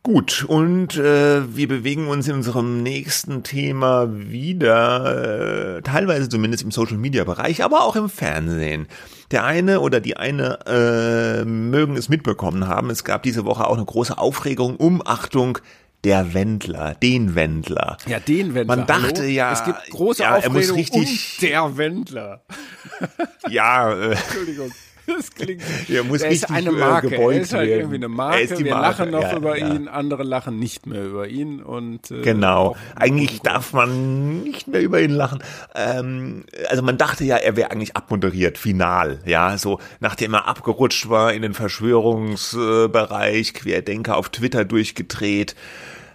[0.03, 6.71] Gut, und äh, wir bewegen uns in unserem nächsten Thema wieder, äh, teilweise zumindest im
[6.71, 8.89] Social-Media-Bereich, aber auch im Fernsehen.
[9.31, 12.91] Der eine oder die eine äh, mögen es mitbekommen haben.
[12.91, 15.59] Es gab diese Woche auch eine große Aufregung um Achtung
[16.03, 17.99] der Wendler, den Wendler.
[18.07, 18.77] Ja, den Wendler.
[18.77, 19.31] Man dachte Hallo?
[19.31, 22.43] ja, es gibt große ja, Aufregung er muss richtig, um der Wendler.
[23.49, 24.73] ja, äh, Entschuldigung.
[25.17, 25.63] Das klingt.
[25.89, 27.17] Er muss er ist eine Marke.
[27.17, 27.81] Er ist halt werden.
[27.81, 28.59] irgendwie eine Marke.
[28.59, 29.05] Wir Marke.
[29.05, 29.75] lachen noch ja, über ja.
[29.75, 32.77] ihn, andere lachen nicht mehr über ihn und äh, Genau.
[32.95, 35.43] Eigentlich darf man nicht mehr über ihn lachen.
[35.75, 39.21] Ähm, also man dachte ja, er wäre eigentlich abmoderiert, final.
[39.25, 45.55] Ja, so nachdem er abgerutscht war in den Verschwörungsbereich, Querdenker auf Twitter durchgedreht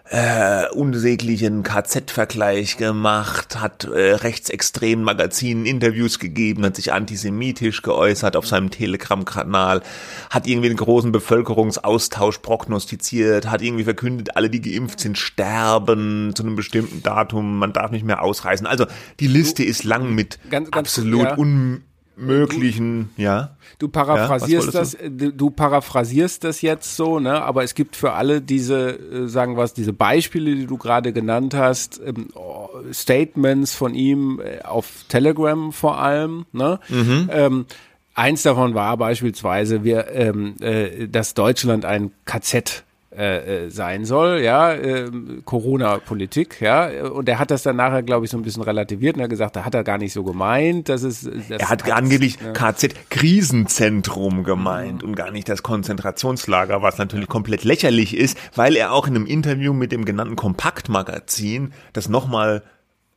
[0.10, 8.46] äh, unsäglichen KZ-Vergleich gemacht, hat äh, rechtsextremen Magazinen Interviews gegeben, hat sich antisemitisch geäußert auf
[8.46, 9.82] seinem Telegram-Kanal,
[10.30, 16.44] hat irgendwie den großen Bevölkerungsaustausch prognostiziert, hat irgendwie verkündet, alle, die geimpft sind, sterben zu
[16.44, 18.68] einem bestimmten Datum, man darf nicht mehr ausreisen.
[18.68, 18.86] Also
[19.20, 21.38] die Liste ist lang mit ganz, ganz, absolut ja.
[21.38, 21.84] un
[22.18, 23.56] möglichen, ja.
[23.80, 25.32] Du paraphrasierst ja, das, du?
[25.34, 27.42] du paraphrasierst das jetzt so, ne?
[27.42, 31.14] Aber es gibt für alle diese, äh, sagen wir was, diese Beispiele, die du gerade
[31.14, 36.80] genannt hast, ähm, oh, Statements von ihm äh, auf Telegram vor allem, ne?
[36.90, 37.30] Mhm.
[37.32, 37.66] Ähm,
[38.14, 42.84] eins davon war beispielsweise, wir, ähm, äh, dass Deutschland ein KZ
[43.18, 45.10] äh, sein soll, ja, äh,
[45.44, 49.24] Corona-Politik, ja, und er hat das dann nachher, glaube ich, so ein bisschen relativiert und
[49.24, 51.22] hat gesagt, da hat er gar nicht so gemeint, dass es.
[51.22, 52.54] Das er hat angeblich ne?
[52.54, 55.10] KZ-Krisenzentrum gemeint mhm.
[55.10, 59.26] und gar nicht das Konzentrationslager, was natürlich komplett lächerlich ist, weil er auch in einem
[59.26, 62.64] Interview mit dem genannten Kompaktmagazin das nochmal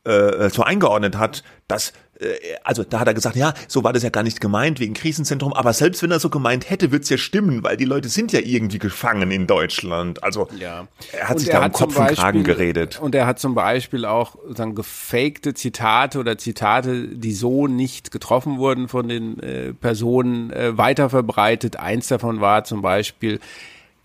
[0.05, 1.93] äh, so eingeordnet hat, dass äh,
[2.63, 5.53] also da hat er gesagt, ja, so war das ja gar nicht gemeint wegen Krisenzentrum,
[5.53, 8.41] aber selbst wenn er so gemeint hätte, wird's ja stimmen, weil die Leute sind ja
[8.43, 10.21] irgendwie gefangen in Deutschland.
[10.23, 10.87] Also ja.
[11.13, 12.99] er hat Und sich er da um Kopf zum und Kragen Beispiel- geredet.
[12.99, 18.57] Und er hat zum Beispiel auch dann gefakte Zitate oder Zitate, die so nicht getroffen
[18.57, 21.77] wurden von den äh, Personen, äh, weiterverbreitet.
[21.77, 23.39] Eins davon war zum Beispiel,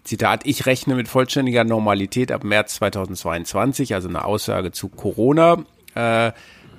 [0.04, 5.64] Zitat, ich rechne mit vollständiger Normalität ab März 2022, also eine Aussage zu Corona.
[5.94, 6.32] Äh,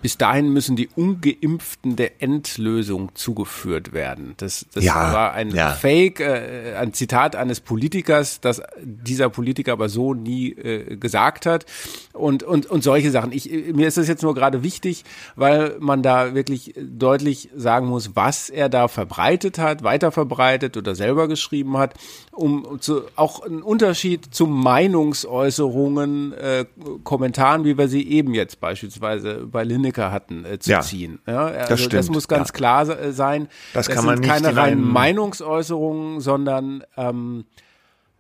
[0.06, 4.36] bis dahin müssen die Ungeimpften der Endlösung zugeführt werden.
[4.38, 5.72] Das, das Ja, war ein ja.
[5.72, 11.66] Fake, äh, ein Zitat eines Politikers, das dieser Politiker aber so nie äh, gesagt hat.
[12.14, 13.32] Und, und, und solche Sachen.
[13.32, 18.16] Ich, mir ist das jetzt nur gerade wichtig, weil man da wirklich deutlich sagen muss,
[18.16, 21.96] was er da verbreitet hat, weiter verbreitet oder selber geschrieben hat,
[22.32, 26.66] um zu, auch einen Unterschied zu Meinungsäußerungen, äh,
[27.04, 29.64] Kommentaren, wie wir sie eben jetzt beispielsweise bei
[29.96, 31.20] Lineker hatten, äh, zu Ja, ziehen.
[31.28, 32.54] Ja, also das stimmt, muss ganz ja.
[32.54, 33.48] klar se- sein.
[33.74, 37.46] Das kann man sind nicht keine in reinen Meinungsäußerungen, sondern ähm,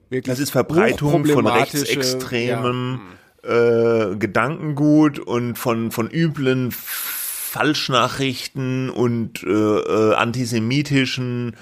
[0.09, 3.01] wirklich Das ist Verbreitung von rechtsextremem
[3.43, 11.55] äh, Gedankengut und von, von üblen Falschnachrichten und äh, äh, antisemitischen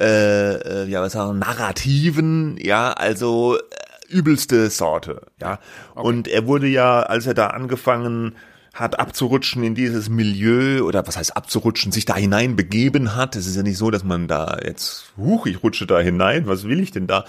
[0.00, 3.60] äh, äh, ja, was sagen, Narrativen, ja, also äh,
[4.08, 5.58] übelste Sorte, ja.
[5.94, 8.34] Und er wurde ja, als er da angefangen
[8.72, 13.36] hat abzurutschen in dieses Milieu oder was heißt abzurutschen, sich da hinein begeben hat.
[13.36, 16.64] Es ist ja nicht so, dass man da jetzt, huch, ich rutsche da hinein, was
[16.64, 17.24] will ich denn da?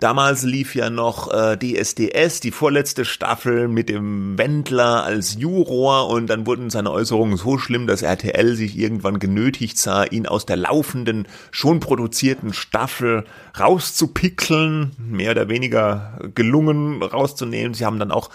[0.00, 6.28] Damals lief ja noch äh, DSDS, die vorletzte Staffel mit dem Wendler als Juror und
[6.28, 10.56] dann wurden seine Äußerungen so schlimm, dass RTL sich irgendwann genötigt sah, ihn aus der
[10.56, 13.24] laufenden, schon produzierten Staffel
[13.58, 17.74] rauszupickeln, mehr oder weniger gelungen rauszunehmen.
[17.74, 18.30] Sie haben dann auch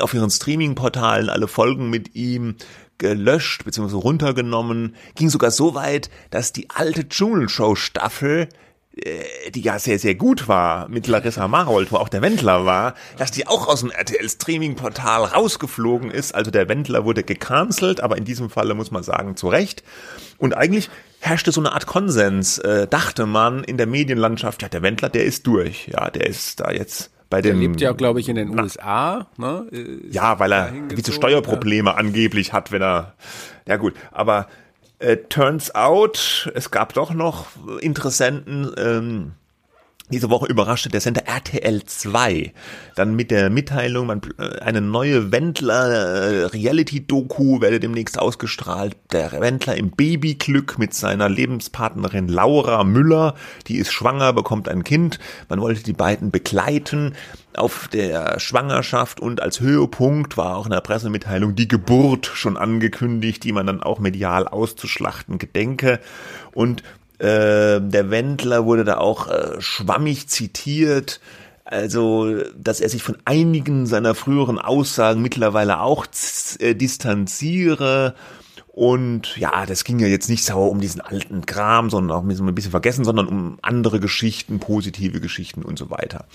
[0.00, 2.56] auf ihren Streaming-Portalen alle Folgen mit ihm
[2.98, 3.94] gelöscht bzw.
[3.94, 4.96] runtergenommen.
[5.14, 8.48] Ging sogar so weit, dass die alte Dschungelshow-Staffel
[9.54, 13.32] die ja sehr, sehr gut war, mit Larissa Marold, wo auch der Wendler war, dass
[13.32, 16.34] die auch aus dem RTL-Streaming-Portal rausgeflogen ist.
[16.34, 19.82] Also der Wendler wurde gecancelt, aber in diesem Falle muss man sagen, zu Recht.
[20.38, 24.82] Und eigentlich herrschte so eine Art Konsens, äh, dachte man in der Medienlandschaft, ja, der
[24.82, 25.88] Wendler, der ist durch.
[25.88, 27.60] Ja, der ist da jetzt bei Der dem...
[27.60, 29.26] lebt ja, glaube ich, in den USA.
[29.38, 29.66] Ne?
[29.70, 33.14] Ist Ja, weil er gewisse Steuerprobleme angeblich hat, wenn er.
[33.66, 34.46] Ja gut, aber
[34.98, 37.46] äh, turns out, es gab doch noch
[37.80, 39.32] Interessenten, ähm,
[40.10, 42.52] diese Woche überraschte der Sender RTL 2
[42.94, 48.96] dann mit der Mitteilung, man, äh, eine neue Wendler äh, werde demnächst ausgestrahlt.
[49.12, 53.34] Der Wendler im Babyglück mit seiner Lebenspartnerin Laura Müller,
[53.66, 55.18] die ist schwanger, bekommt ein Kind.
[55.48, 57.14] Man wollte die beiden begleiten
[57.56, 63.42] auf der Schwangerschaft und als Höhepunkt war auch in der Pressemitteilung die Geburt schon angekündigt,
[63.42, 66.00] die man dann auch medial auszuschlachten gedenke.
[66.52, 66.82] Und
[67.18, 71.20] äh, der Wendler wurde da auch äh, schwammig zitiert.
[71.64, 76.06] Also, dass er sich von einigen seiner früheren Aussagen mittlerweile auch
[76.58, 78.14] äh, distanziere.
[78.68, 82.54] Und ja, das ging ja jetzt nicht sauer um diesen alten Kram, sondern auch ein
[82.54, 86.26] bisschen vergessen, sondern um andere Geschichten, positive Geschichten und so weiter.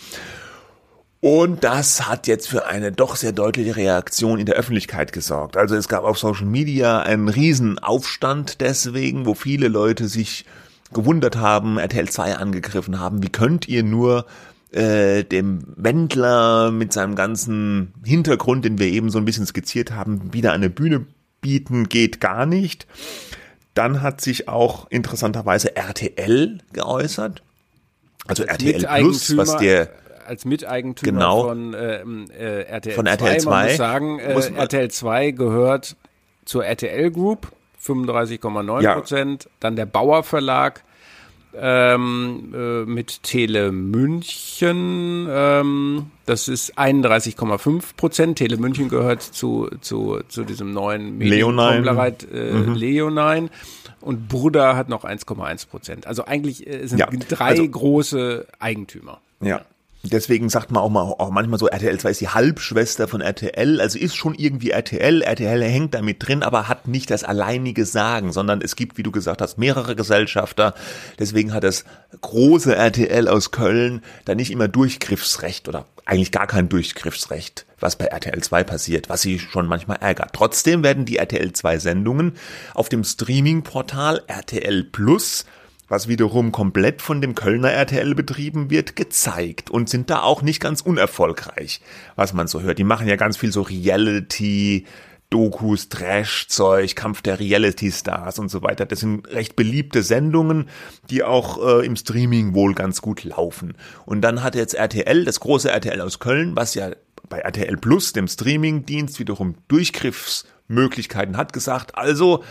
[1.22, 5.58] Und das hat jetzt für eine doch sehr deutliche Reaktion in der Öffentlichkeit gesorgt.
[5.58, 10.46] Also es gab auf Social Media einen riesen Aufstand deswegen, wo viele Leute sich
[10.94, 13.24] gewundert haben, RTL 2 angegriffen haben.
[13.24, 14.26] Wie könnt ihr nur
[14.72, 20.34] äh, dem Wendler mit seinem ganzen Hintergrund, den wir eben so ein bisschen skizziert haben,
[20.34, 21.06] wieder eine Bühne
[21.42, 22.88] bieten, geht gar nicht.
[23.74, 27.42] Dann hat sich auch interessanterweise RTL geäußert.
[28.28, 29.90] Also als RTL Plus, was der
[30.28, 32.04] als Miteigentümer genau, von äh,
[32.38, 33.12] äh, RTL von 2.
[33.12, 33.50] RTL 2.
[33.50, 35.96] Man muss sagen, äh, muss RTL 2 gehört
[36.46, 37.52] zur RTL Group
[37.84, 39.44] 35,9 Prozent.
[39.46, 39.50] Ja.
[39.60, 40.84] Dann der Bauer Verlag
[41.56, 48.38] ähm, äh, mit Tele München, ähm, das ist 31,5 Prozent.
[48.38, 52.16] Tele München gehört zu, zu, zu diesem neuen Leonine.
[52.32, 52.74] Äh, mhm.
[52.76, 53.50] Leonine.
[54.02, 56.08] Und Bruder hat noch 1,1 Prozent.
[56.08, 57.08] Also eigentlich äh, sind ja.
[57.08, 59.20] drei also, große Eigentümer.
[59.42, 59.62] Ja.
[60.02, 63.82] Deswegen sagt man auch mal auch manchmal so, RTL 2 ist die Halbschwester von RTL,
[63.82, 68.32] also ist schon irgendwie RTL, RTL hängt damit drin, aber hat nicht das alleinige Sagen,
[68.32, 70.74] sondern es gibt, wie du gesagt hast, mehrere Gesellschafter.
[71.20, 71.84] Deswegen hat das
[72.22, 78.06] große RTL aus Köln da nicht immer Durchgriffsrecht oder eigentlich gar kein Durchgriffsrecht, was bei
[78.06, 80.32] RTL 2 passiert, was sie schon manchmal ärgert.
[80.32, 82.38] Trotzdem werden die RTL 2 Sendungen
[82.74, 85.46] auf dem Streaming-Portal RTL Plus
[85.90, 90.62] was wiederum komplett von dem Kölner RTL betrieben wird, gezeigt und sind da auch nicht
[90.62, 91.82] ganz unerfolgreich,
[92.16, 92.78] was man so hört.
[92.78, 94.86] Die machen ja ganz viel so Reality,
[95.30, 98.86] Dokus, Trash-Zeug, Kampf der Reality-Stars und so weiter.
[98.86, 100.70] Das sind recht beliebte Sendungen,
[101.10, 103.76] die auch äh, im Streaming wohl ganz gut laufen.
[104.06, 106.92] Und dann hat jetzt RTL, das große RTL aus Köln, was ja
[107.30, 112.44] bei RTL Plus, dem Streaming-Dienst, wiederum Durchgriffsmöglichkeiten hat, gesagt, also,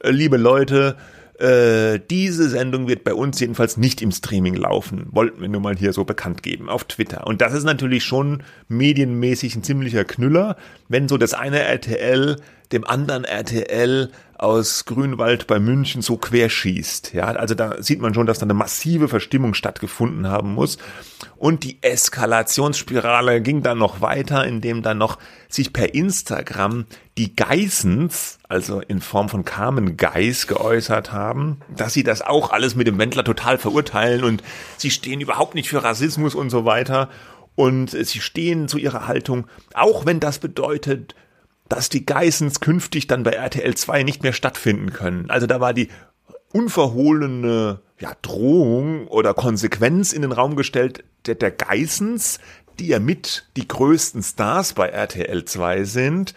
[0.00, 0.96] äh, liebe Leute,
[1.38, 5.06] äh, diese Sendung wird bei uns jedenfalls nicht im Streaming laufen.
[5.10, 7.26] Wollten wir nur mal hier so bekannt geben auf Twitter.
[7.26, 10.56] Und das ist natürlich schon medienmäßig ein ziemlicher Knüller,
[10.88, 12.36] wenn so das eine RTL
[12.72, 17.14] dem anderen RTL aus Grünwald bei München so querschießt.
[17.14, 20.76] Ja, also da sieht man schon, dass da eine massive Verstimmung stattgefunden haben muss.
[21.36, 26.84] Und die Eskalationsspirale ging dann noch weiter, indem dann noch sich per Instagram
[27.16, 32.74] die Geissens, also in Form von Carmen Geiss, geäußert haben, dass sie das auch alles
[32.74, 34.42] mit dem Wendler total verurteilen und
[34.76, 37.08] sie stehen überhaupt nicht für Rassismus und so weiter.
[37.54, 41.14] Und sie stehen zu ihrer Haltung, auch wenn das bedeutet,
[41.68, 45.30] dass die Geissens künftig dann bei RTL 2 nicht mehr stattfinden können.
[45.30, 45.88] Also da war die
[46.52, 52.38] unverhohlene ja, Drohung oder Konsequenz in den Raum gestellt der, der Geissens,
[52.78, 56.34] die ja mit die größten Stars bei RTL 2 sind.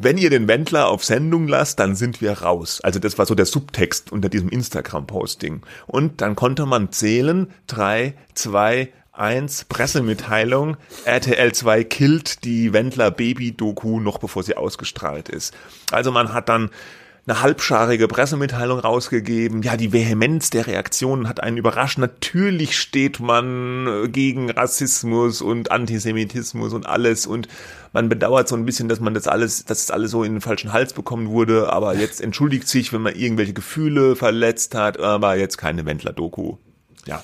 [0.00, 2.80] Wenn ihr den Wendler auf Sendung lasst, dann sind wir raus.
[2.82, 5.62] Also das war so der Subtext unter diesem Instagram-Posting.
[5.88, 14.00] Und dann konnte man zählen, drei, zwei, 1 Pressemitteilung, RTL 2 killt die Wendler Baby-Doku
[14.00, 15.54] noch bevor sie ausgestrahlt ist.
[15.90, 16.70] Also man hat dann
[17.28, 19.62] eine halbscharige Pressemitteilung rausgegeben.
[19.62, 21.98] Ja, die Vehemenz der Reaktionen hat einen überrascht.
[21.98, 27.48] Natürlich steht man gegen Rassismus und Antisemitismus und alles und
[27.92, 30.40] man bedauert so ein bisschen, dass man das alles, dass das alles so in den
[30.40, 35.36] falschen Hals bekommen wurde, aber jetzt entschuldigt sich, wenn man irgendwelche Gefühle verletzt hat, aber
[35.36, 36.56] jetzt keine Wendler-Doku.
[37.06, 37.22] Ja.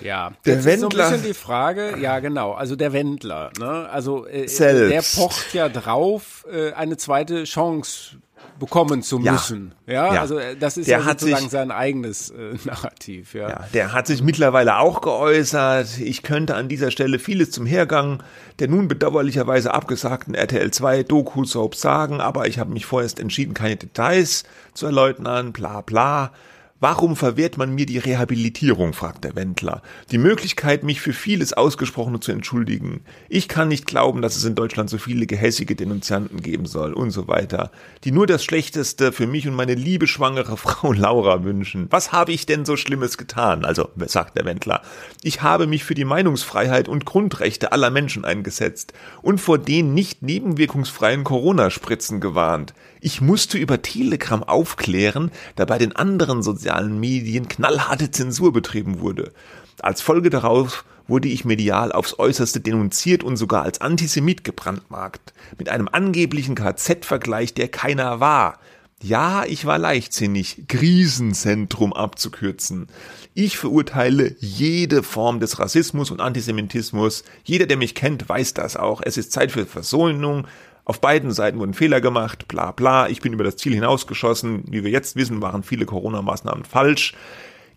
[0.00, 0.74] Ja, der Wendler.
[0.74, 3.88] Ist so ein bisschen die Frage, ja genau, also der Wendler, ne?
[3.90, 8.18] Also äh, der pocht ja drauf, äh, eine zweite Chance
[8.58, 9.74] bekommen zu müssen.
[9.86, 10.20] Ja, ja.
[10.20, 13.34] also äh, das ist der ja sozusagen sich, sein eigenes äh, Narrativ.
[13.34, 13.48] Ja.
[13.48, 15.98] ja, der hat sich mittlerweile auch geäußert.
[15.98, 18.22] Ich könnte an dieser Stelle vieles zum Hergang
[18.58, 23.76] der nun bedauerlicherweise abgesagten RTL 2 Doku-Soap sagen, aber ich habe mich vorerst entschieden, keine
[23.76, 26.32] Details zu erläutern, bla bla.
[26.78, 29.80] Warum verwehrt man mir die Rehabilitierung, fragt der Wendler.
[30.10, 33.00] Die Möglichkeit, mich für vieles Ausgesprochene zu entschuldigen.
[33.30, 37.12] Ich kann nicht glauben, dass es in Deutschland so viele gehässige Denunzianten geben soll und
[37.12, 37.70] so weiter,
[38.04, 41.86] die nur das Schlechteste für mich und meine liebe schwangere Frau Laura wünschen.
[41.88, 43.64] Was habe ich denn so Schlimmes getan?
[43.64, 44.82] Also, sagt der Wendler.
[45.22, 50.20] Ich habe mich für die Meinungsfreiheit und Grundrechte aller Menschen eingesetzt und vor den nicht
[50.20, 52.74] nebenwirkungsfreien Corona-Spritzen gewarnt.
[53.06, 59.32] Ich musste über Telegram aufklären, da bei den anderen sozialen Medien knallharte Zensur betrieben wurde.
[59.80, 65.68] Als Folge darauf wurde ich medial aufs äußerste denunziert und sogar als Antisemit gebrandmarkt, mit
[65.68, 68.58] einem angeblichen KZ-Vergleich, der keiner war.
[69.00, 72.88] Ja, ich war leichtsinnig, Krisenzentrum abzukürzen.
[73.34, 77.22] Ich verurteile jede Form des Rassismus und Antisemitismus.
[77.44, 79.00] Jeder, der mich kennt, weiß das auch.
[79.04, 80.48] Es ist Zeit für Versöhnung,
[80.86, 83.08] auf beiden Seiten wurden Fehler gemacht, bla bla.
[83.08, 84.62] Ich bin über das Ziel hinausgeschossen.
[84.70, 87.12] Wie wir jetzt wissen, waren viele Corona-Maßnahmen falsch.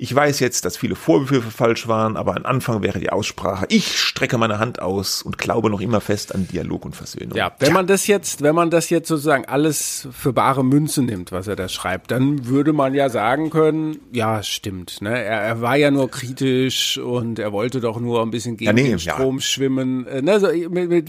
[0.01, 3.99] Ich weiß jetzt, dass viele Vorwürfe falsch waren, aber am Anfang wäre die Aussprache, ich
[3.99, 7.35] strecke meine Hand aus und glaube noch immer fest an Dialog und Versöhnung.
[7.35, 11.33] Ja, wenn man das jetzt, wenn man das jetzt sozusagen alles für bare Münze nimmt,
[11.33, 15.21] was er da schreibt, dann würde man ja sagen können, ja, stimmt, ne?
[15.21, 18.73] Er, er war ja nur kritisch und er wollte doch nur ein bisschen gegen ja,
[18.73, 19.41] nee, den Strom ja.
[19.41, 20.39] schwimmen, äh, ne?
[20.39, 20.47] So,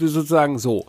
[0.07, 0.87] sozusagen so.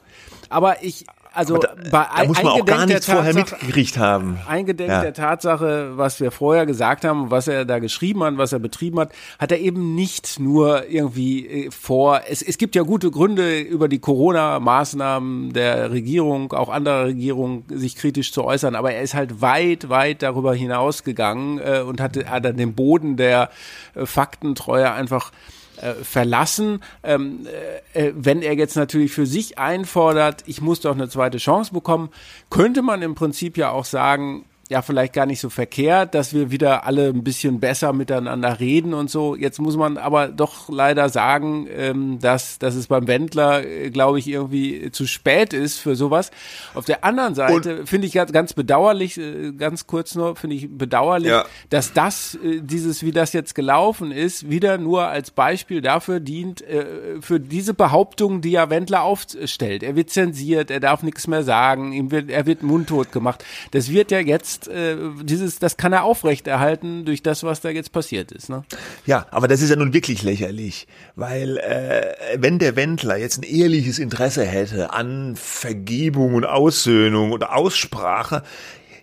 [0.52, 4.38] Aber ich, also da, bei da muss man auch gar nichts vorher mitgekriegt haben.
[4.46, 5.00] Eingedenk ja.
[5.00, 9.00] der Tatsache, was wir vorher gesagt haben, was er da geschrieben hat, was er betrieben
[9.00, 12.22] hat, hat er eben nicht nur irgendwie äh, vor.
[12.28, 17.96] Es, es gibt ja gute Gründe, über die Corona-Maßnahmen der Regierung, auch anderer Regierungen, sich
[17.96, 22.44] kritisch zu äußern, aber er ist halt weit, weit darüber hinausgegangen äh, und hat, hat
[22.44, 23.50] dann den Boden der
[23.94, 25.32] äh, Faktentreue einfach
[25.82, 26.80] äh, verlassen.
[27.02, 27.46] Ähm,
[27.94, 31.72] äh, äh, wenn er jetzt natürlich für sich einfordert, ich muss doch eine zweite Chance
[31.72, 32.10] bekommen,
[32.50, 36.50] könnte man im Prinzip ja auch sagen, ja vielleicht gar nicht so verkehrt, dass wir
[36.50, 39.36] wieder alle ein bisschen besser miteinander reden und so.
[39.36, 44.18] Jetzt muss man aber doch leider sagen, ähm, dass, dass es beim Wendler, äh, glaube
[44.18, 46.30] ich, irgendwie zu spät ist für sowas.
[46.74, 50.70] Auf der anderen Seite finde ich ganz, ganz bedauerlich, äh, ganz kurz nur, finde ich
[50.70, 51.44] bedauerlich, ja.
[51.68, 56.64] dass das, äh, dieses, wie das jetzt gelaufen ist, wieder nur als Beispiel dafür dient,
[57.20, 59.82] für diese Behauptung, die ja Wendler aufstellt.
[59.82, 63.44] Er wird zensiert, er darf nichts mehr sagen, ihm wird, er wird mundtot gemacht.
[63.72, 67.70] Das wird ja jetzt jetzt, äh, dieses, das kann er aufrechterhalten durch das, was da
[67.70, 68.48] jetzt passiert ist.
[68.48, 68.64] Ne?
[69.06, 70.86] Ja, aber das ist ja nun wirklich lächerlich,
[71.16, 77.54] weil äh, wenn der Wendler jetzt ein ehrliches Interesse hätte an Vergebung und Aussöhnung oder
[77.54, 78.42] Aussprache,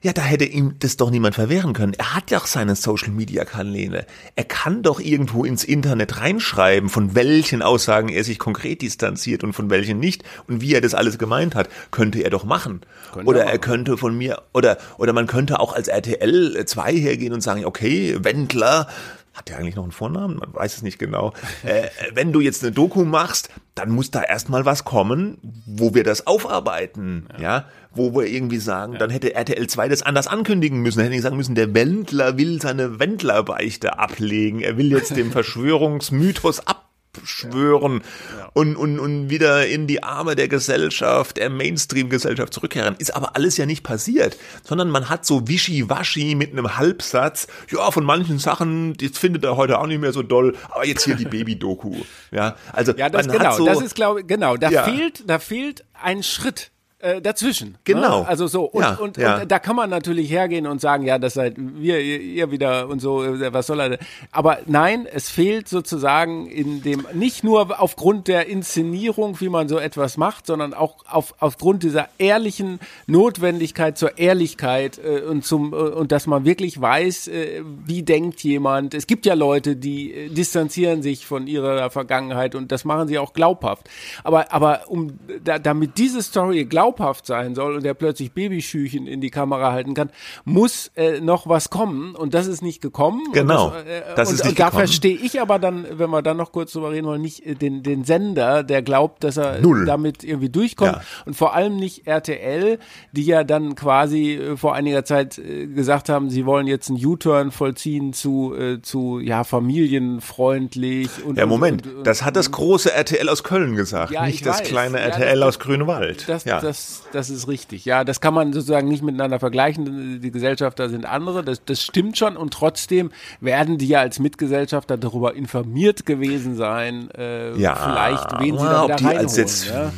[0.01, 1.93] ja, da hätte ihm das doch niemand verwehren können.
[1.97, 4.05] Er hat ja auch seine Social Media Kanäle.
[4.35, 9.53] Er kann doch irgendwo ins Internet reinschreiben, von welchen Aussagen er sich konkret distanziert und
[9.53, 11.69] von welchen nicht und wie er das alles gemeint hat.
[11.91, 12.81] Könnte er doch machen.
[13.11, 16.93] Könnte oder er, er könnte von mir, oder, oder man könnte auch als RTL 2
[16.93, 18.87] hergehen und sagen, okay, Wendler,
[19.33, 20.37] hat der eigentlich noch einen Vornamen?
[20.37, 21.33] Man weiß es nicht genau.
[21.63, 26.03] Äh, wenn du jetzt eine Doku machst, dann muss da erstmal was kommen, wo wir
[26.03, 27.65] das aufarbeiten, ja, ja?
[27.91, 28.99] Wo wir irgendwie sagen, ja.
[28.99, 32.37] dann hätte RTL 2 das anders ankündigen müssen, dann hätte ich sagen müssen, der Wendler
[32.37, 36.89] will seine Wendlerbeichte ablegen, er will jetzt dem Verschwörungsmythos ab
[37.23, 38.01] schwören
[38.33, 38.39] ja.
[38.39, 38.49] Ja.
[38.53, 42.95] Und, und, und wieder in die Arme der Gesellschaft, der Mainstream-Gesellschaft zurückkehren.
[42.97, 47.89] Ist aber alles ja nicht passiert, sondern man hat so wischiwaschi mit einem Halbsatz, ja,
[47.91, 51.15] von manchen Sachen, das findet er heute auch nicht mehr so doll, aber jetzt hier
[51.15, 51.95] die Baby-Doku.
[52.31, 54.83] Ja, also, ja, das, genau, so, das ist, glaube genau, da ja.
[54.83, 57.69] fehlt, da fehlt ein Schritt äh, dazwischen.
[57.69, 57.77] Ne?
[57.85, 58.21] Genau.
[58.21, 58.27] Ne?
[58.27, 59.41] Also so und, ja, und, ja.
[59.41, 62.99] und, da kann man natürlich hergehen und sagen, ja, das seid wir ihr wieder und
[62.99, 63.97] so, äh, was soll er?
[64.31, 69.79] Aber nein, es fehlt sozusagen in dem nicht nur aufgrund der Inszenierung, wie man so
[69.79, 75.77] etwas macht, sondern auch auf, aufgrund dieser ehrlichen Notwendigkeit zur Ehrlichkeit äh, und zum äh,
[75.77, 78.93] und dass man wirklich weiß, äh, wie denkt jemand.
[78.93, 83.17] Es gibt ja Leute, die äh, distanzieren sich von ihrer Vergangenheit und das machen sie
[83.19, 83.89] auch glaubhaft.
[84.25, 89.07] Aber aber um da, damit diese Story glaubhaft glaubhaft sein soll und der plötzlich Babyschüchen
[89.07, 90.09] in die Kamera halten kann,
[90.45, 93.21] muss äh, noch was kommen und das ist nicht gekommen.
[93.33, 93.67] Genau.
[93.67, 96.21] Und das, äh, das ist und, nicht und da verstehe ich aber dann, wenn wir
[96.21, 99.61] dann noch kurz drüber reden wollen, nicht äh, den, den Sender, der glaubt, dass er
[99.61, 99.85] Null.
[99.85, 101.01] damit irgendwie durchkommt ja.
[101.25, 102.79] und vor allem nicht RTL,
[103.11, 107.03] die ja dann quasi äh, vor einiger Zeit äh, gesagt haben, sie wollen jetzt einen
[107.05, 111.09] U-Turn vollziehen zu, äh, zu ja, familienfreundlich.
[111.23, 114.45] Und, ja, Moment, und, und, das hat das große RTL aus Köln gesagt, ja, nicht
[114.45, 114.67] das weiß.
[114.67, 116.27] kleine RTL ja, das, aus Grünewald.
[116.27, 116.59] Das, ja.
[116.59, 117.85] das das, das ist richtig.
[117.85, 120.21] Ja, das kann man sozusagen nicht miteinander vergleichen.
[120.21, 121.43] Die Gesellschafter sind andere.
[121.43, 122.37] Das, das stimmt schon.
[122.37, 123.11] Und trotzdem
[123.41, 128.85] werden die ja als Mitgesellschafter darüber informiert gewesen sein, äh, ja, vielleicht, wen sie da
[128.85, 129.17] wieder reinholen.
[129.17, 129.91] Als jetzt, ja?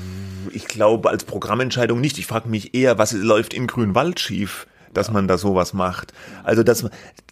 [0.51, 2.17] Ich glaube, als Programmentscheidung nicht.
[2.17, 4.67] Ich frage mich eher, was läuft in Grünwald schief?
[4.93, 6.13] dass man da sowas macht.
[6.43, 6.85] Also das,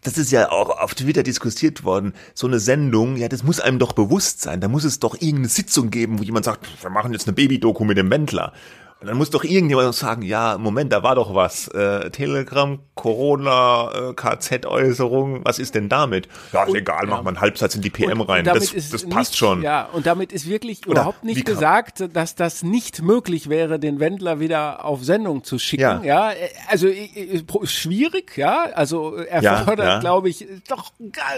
[0.04, 2.14] das ist ja auch auf Twitter diskutiert worden.
[2.34, 4.62] So eine Sendung, ja, das muss einem doch bewusst sein.
[4.62, 7.84] Da muss es doch irgendeine Sitzung geben, wo jemand sagt, wir machen jetzt eine Baby-Doku
[7.84, 8.54] mit dem Wendler.
[9.02, 11.70] Dann muss doch irgendjemand sagen, ja, Moment, da war doch was.
[11.70, 16.28] Äh, Telegram, Corona, äh, KZ-Äußerung, was ist denn damit?
[16.52, 17.10] Ja, ist und, egal, ja.
[17.10, 18.40] macht man einen Halbsatz in die PM und, rein.
[18.40, 19.62] Und das, das nicht, passt schon.
[19.62, 24.02] Ja, und damit ist wirklich Oder überhaupt nicht gesagt, dass das nicht möglich wäre, den
[24.02, 26.04] Wendler wieder auf Sendung zu schicken.
[26.04, 26.34] Ja, ja
[26.68, 26.90] also
[27.64, 28.64] schwierig, ja.
[28.74, 30.00] Also erfordert, ja, ja.
[30.00, 30.92] glaube ich, doch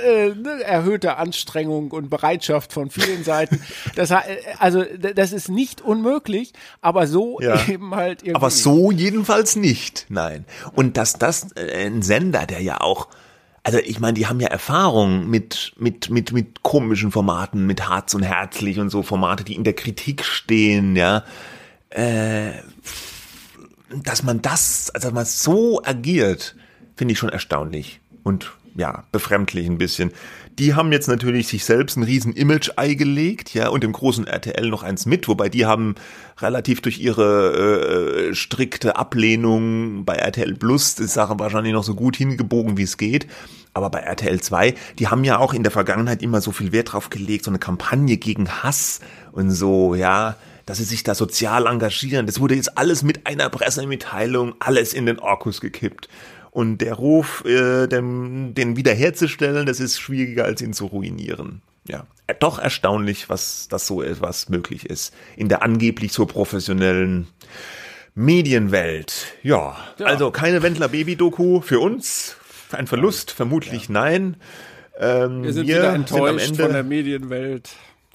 [0.03, 3.61] äh, ne, erhöhte Anstrengung und Bereitschaft von vielen Seiten.
[3.95, 4.11] Das,
[4.59, 8.35] also das ist nicht unmöglich, aber so ja eben halt irgendwie.
[8.35, 10.45] Aber so jedenfalls nicht, nein.
[10.73, 13.07] Und dass das äh, ein Sender, der ja auch
[13.63, 18.13] also ich meine, die haben ja Erfahrung mit, mit, mit, mit komischen Formaten, mit Harz
[18.15, 21.23] und Herzlich und so Formate, die in der Kritik stehen, ja.
[21.89, 22.53] Äh,
[24.03, 26.55] dass man das, also man so agiert,
[26.95, 27.99] finde ich schon erstaunlich.
[28.23, 30.11] Und ja, befremdlich ein bisschen.
[30.59, 34.69] Die haben jetzt natürlich sich selbst ein riesen Image-Ei gelegt, ja, und im großen RTL
[34.69, 35.95] noch eins mit, wobei die haben
[36.39, 42.15] relativ durch ihre äh, strikte Ablehnung bei RTL Plus die Sache wahrscheinlich noch so gut
[42.15, 43.27] hingebogen, wie es geht.
[43.73, 46.91] Aber bei RTL 2, die haben ja auch in der Vergangenheit immer so viel Wert
[46.91, 48.99] drauf gelegt, so eine Kampagne gegen Hass
[49.31, 52.25] und so, ja, dass sie sich da sozial engagieren.
[52.25, 56.09] Das wurde jetzt alles mit einer Pressemitteilung, alles in den Orkus gekippt.
[56.51, 61.61] Und der Ruf, äh, den, den wiederherzustellen, das ist schwieriger, als ihn zu ruinieren.
[61.87, 62.05] Ja,
[62.39, 65.13] doch erstaunlich, was das so etwas möglich ist.
[65.35, 67.27] In der angeblich so professionellen
[68.13, 69.33] Medienwelt.
[69.41, 70.05] Ja, ja.
[70.05, 72.35] also keine Wendler-Baby-Doku für uns.
[72.71, 73.93] Ein Verlust, vermutlich ja.
[73.93, 74.37] nein.
[74.99, 77.69] Ähm, wir sind wir wieder enttäuscht sind von der Medienwelt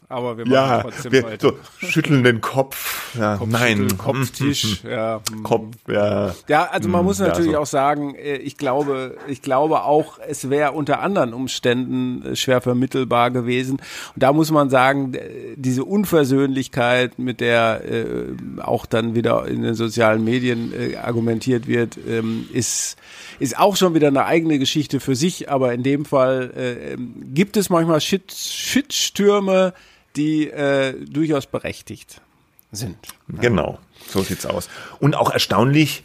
[0.09, 1.49] aber wir machen ja, trotzdem wir, weiter.
[1.49, 3.17] So, schütteln den Kopf.
[3.19, 3.89] Ja, Kopf nein.
[3.99, 4.83] Kopftisch.
[4.85, 5.21] ja.
[5.43, 6.35] Kopf, ja.
[6.49, 7.59] Ja, also man muss natürlich so.
[7.59, 12.61] auch sagen, äh, ich glaube, ich glaube auch, es wäre unter anderen Umständen äh, schwer
[12.61, 13.79] vermittelbar gewesen.
[14.15, 15.13] Und da muss man sagen,
[15.57, 18.07] diese Unversöhnlichkeit, mit der äh,
[18.61, 22.97] auch dann wieder in den sozialen Medien äh, argumentiert wird, ähm, ist
[23.39, 27.15] ist auch schon wieder eine eigene Geschichte für sich, aber in dem Fall äh, ähm,
[27.35, 29.75] gibt es manchmal Shit, Shitstürme,
[30.17, 32.21] die äh, durchaus berechtigt
[32.73, 32.97] sind.
[33.29, 34.69] Genau, so sieht's aus.
[34.99, 36.05] Und auch erstaunlich,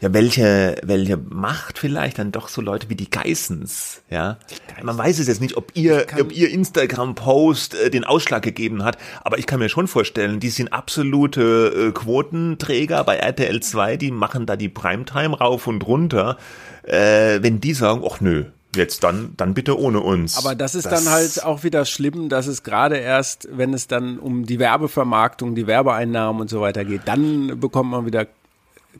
[0.00, 4.38] ja, welche, welche Macht vielleicht dann doch so Leute wie die Geissens, ja.
[4.82, 8.96] Man weiß es jetzt nicht, ob ihr, ob ihr Instagram-Post äh, den Ausschlag gegeben hat,
[9.22, 14.10] aber ich kann mir schon vorstellen, die sind absolute äh, Quotenträger bei RTL 2, die
[14.10, 16.38] machen da die Primetime rauf und runter.
[16.84, 20.38] Äh, wenn die sagen, ach nö, Jetzt dann, dann bitte ohne uns.
[20.38, 23.88] Aber das ist das dann halt auch wieder schlimm, dass es gerade erst, wenn es
[23.88, 28.26] dann um die Werbevermarktung, die Werbeeinnahmen und so weiter geht, dann bekommt man wieder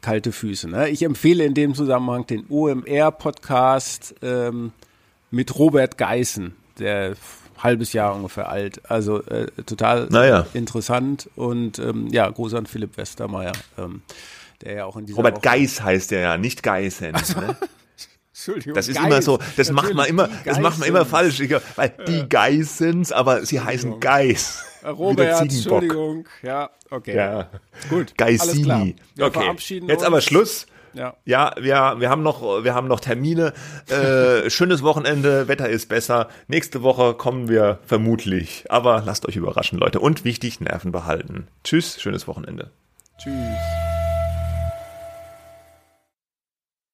[0.01, 0.69] kalte Füße.
[0.69, 0.89] Ne?
[0.89, 4.73] Ich empfehle in dem Zusammenhang den OMR-Podcast ähm,
[5.31, 7.15] mit Robert Geißen, der
[7.59, 8.81] halbes Jahr ungefähr alt.
[8.91, 10.47] Also äh, total naja.
[10.55, 14.03] interessant und ähm, ja, groß an Philipp Westermeier, ähm,
[14.63, 17.15] der ja auch in dieser Robert Woche Geis heißt der ja, nicht Geißen.
[17.15, 17.57] Also, ne?
[18.41, 18.75] Entschuldigung.
[18.75, 19.07] Das ist Geist.
[19.07, 21.41] immer so, das macht man immer, das macht man immer falsch,
[21.77, 24.65] weil die Geissens, aber sie heißen Geis.
[24.85, 26.27] Robert, Entschuldigung.
[26.43, 27.17] Ja, okay.
[27.17, 27.51] Ja.
[27.89, 28.17] Gut.
[28.17, 28.97] Geissini.
[29.21, 29.57] Okay.
[29.87, 30.67] Jetzt aber Schluss.
[30.93, 31.15] Ja.
[31.25, 33.53] ja, wir, wir haben noch, wir haben noch Termine.
[33.89, 36.29] Äh, schönes Wochenende, Wetter ist besser.
[36.49, 38.65] Nächste Woche kommen wir vermutlich.
[38.69, 40.01] Aber lasst euch überraschen, Leute.
[40.01, 41.47] Und wichtig, Nerven behalten.
[41.63, 42.71] Tschüss, schönes Wochenende.
[43.19, 43.90] Tschüss.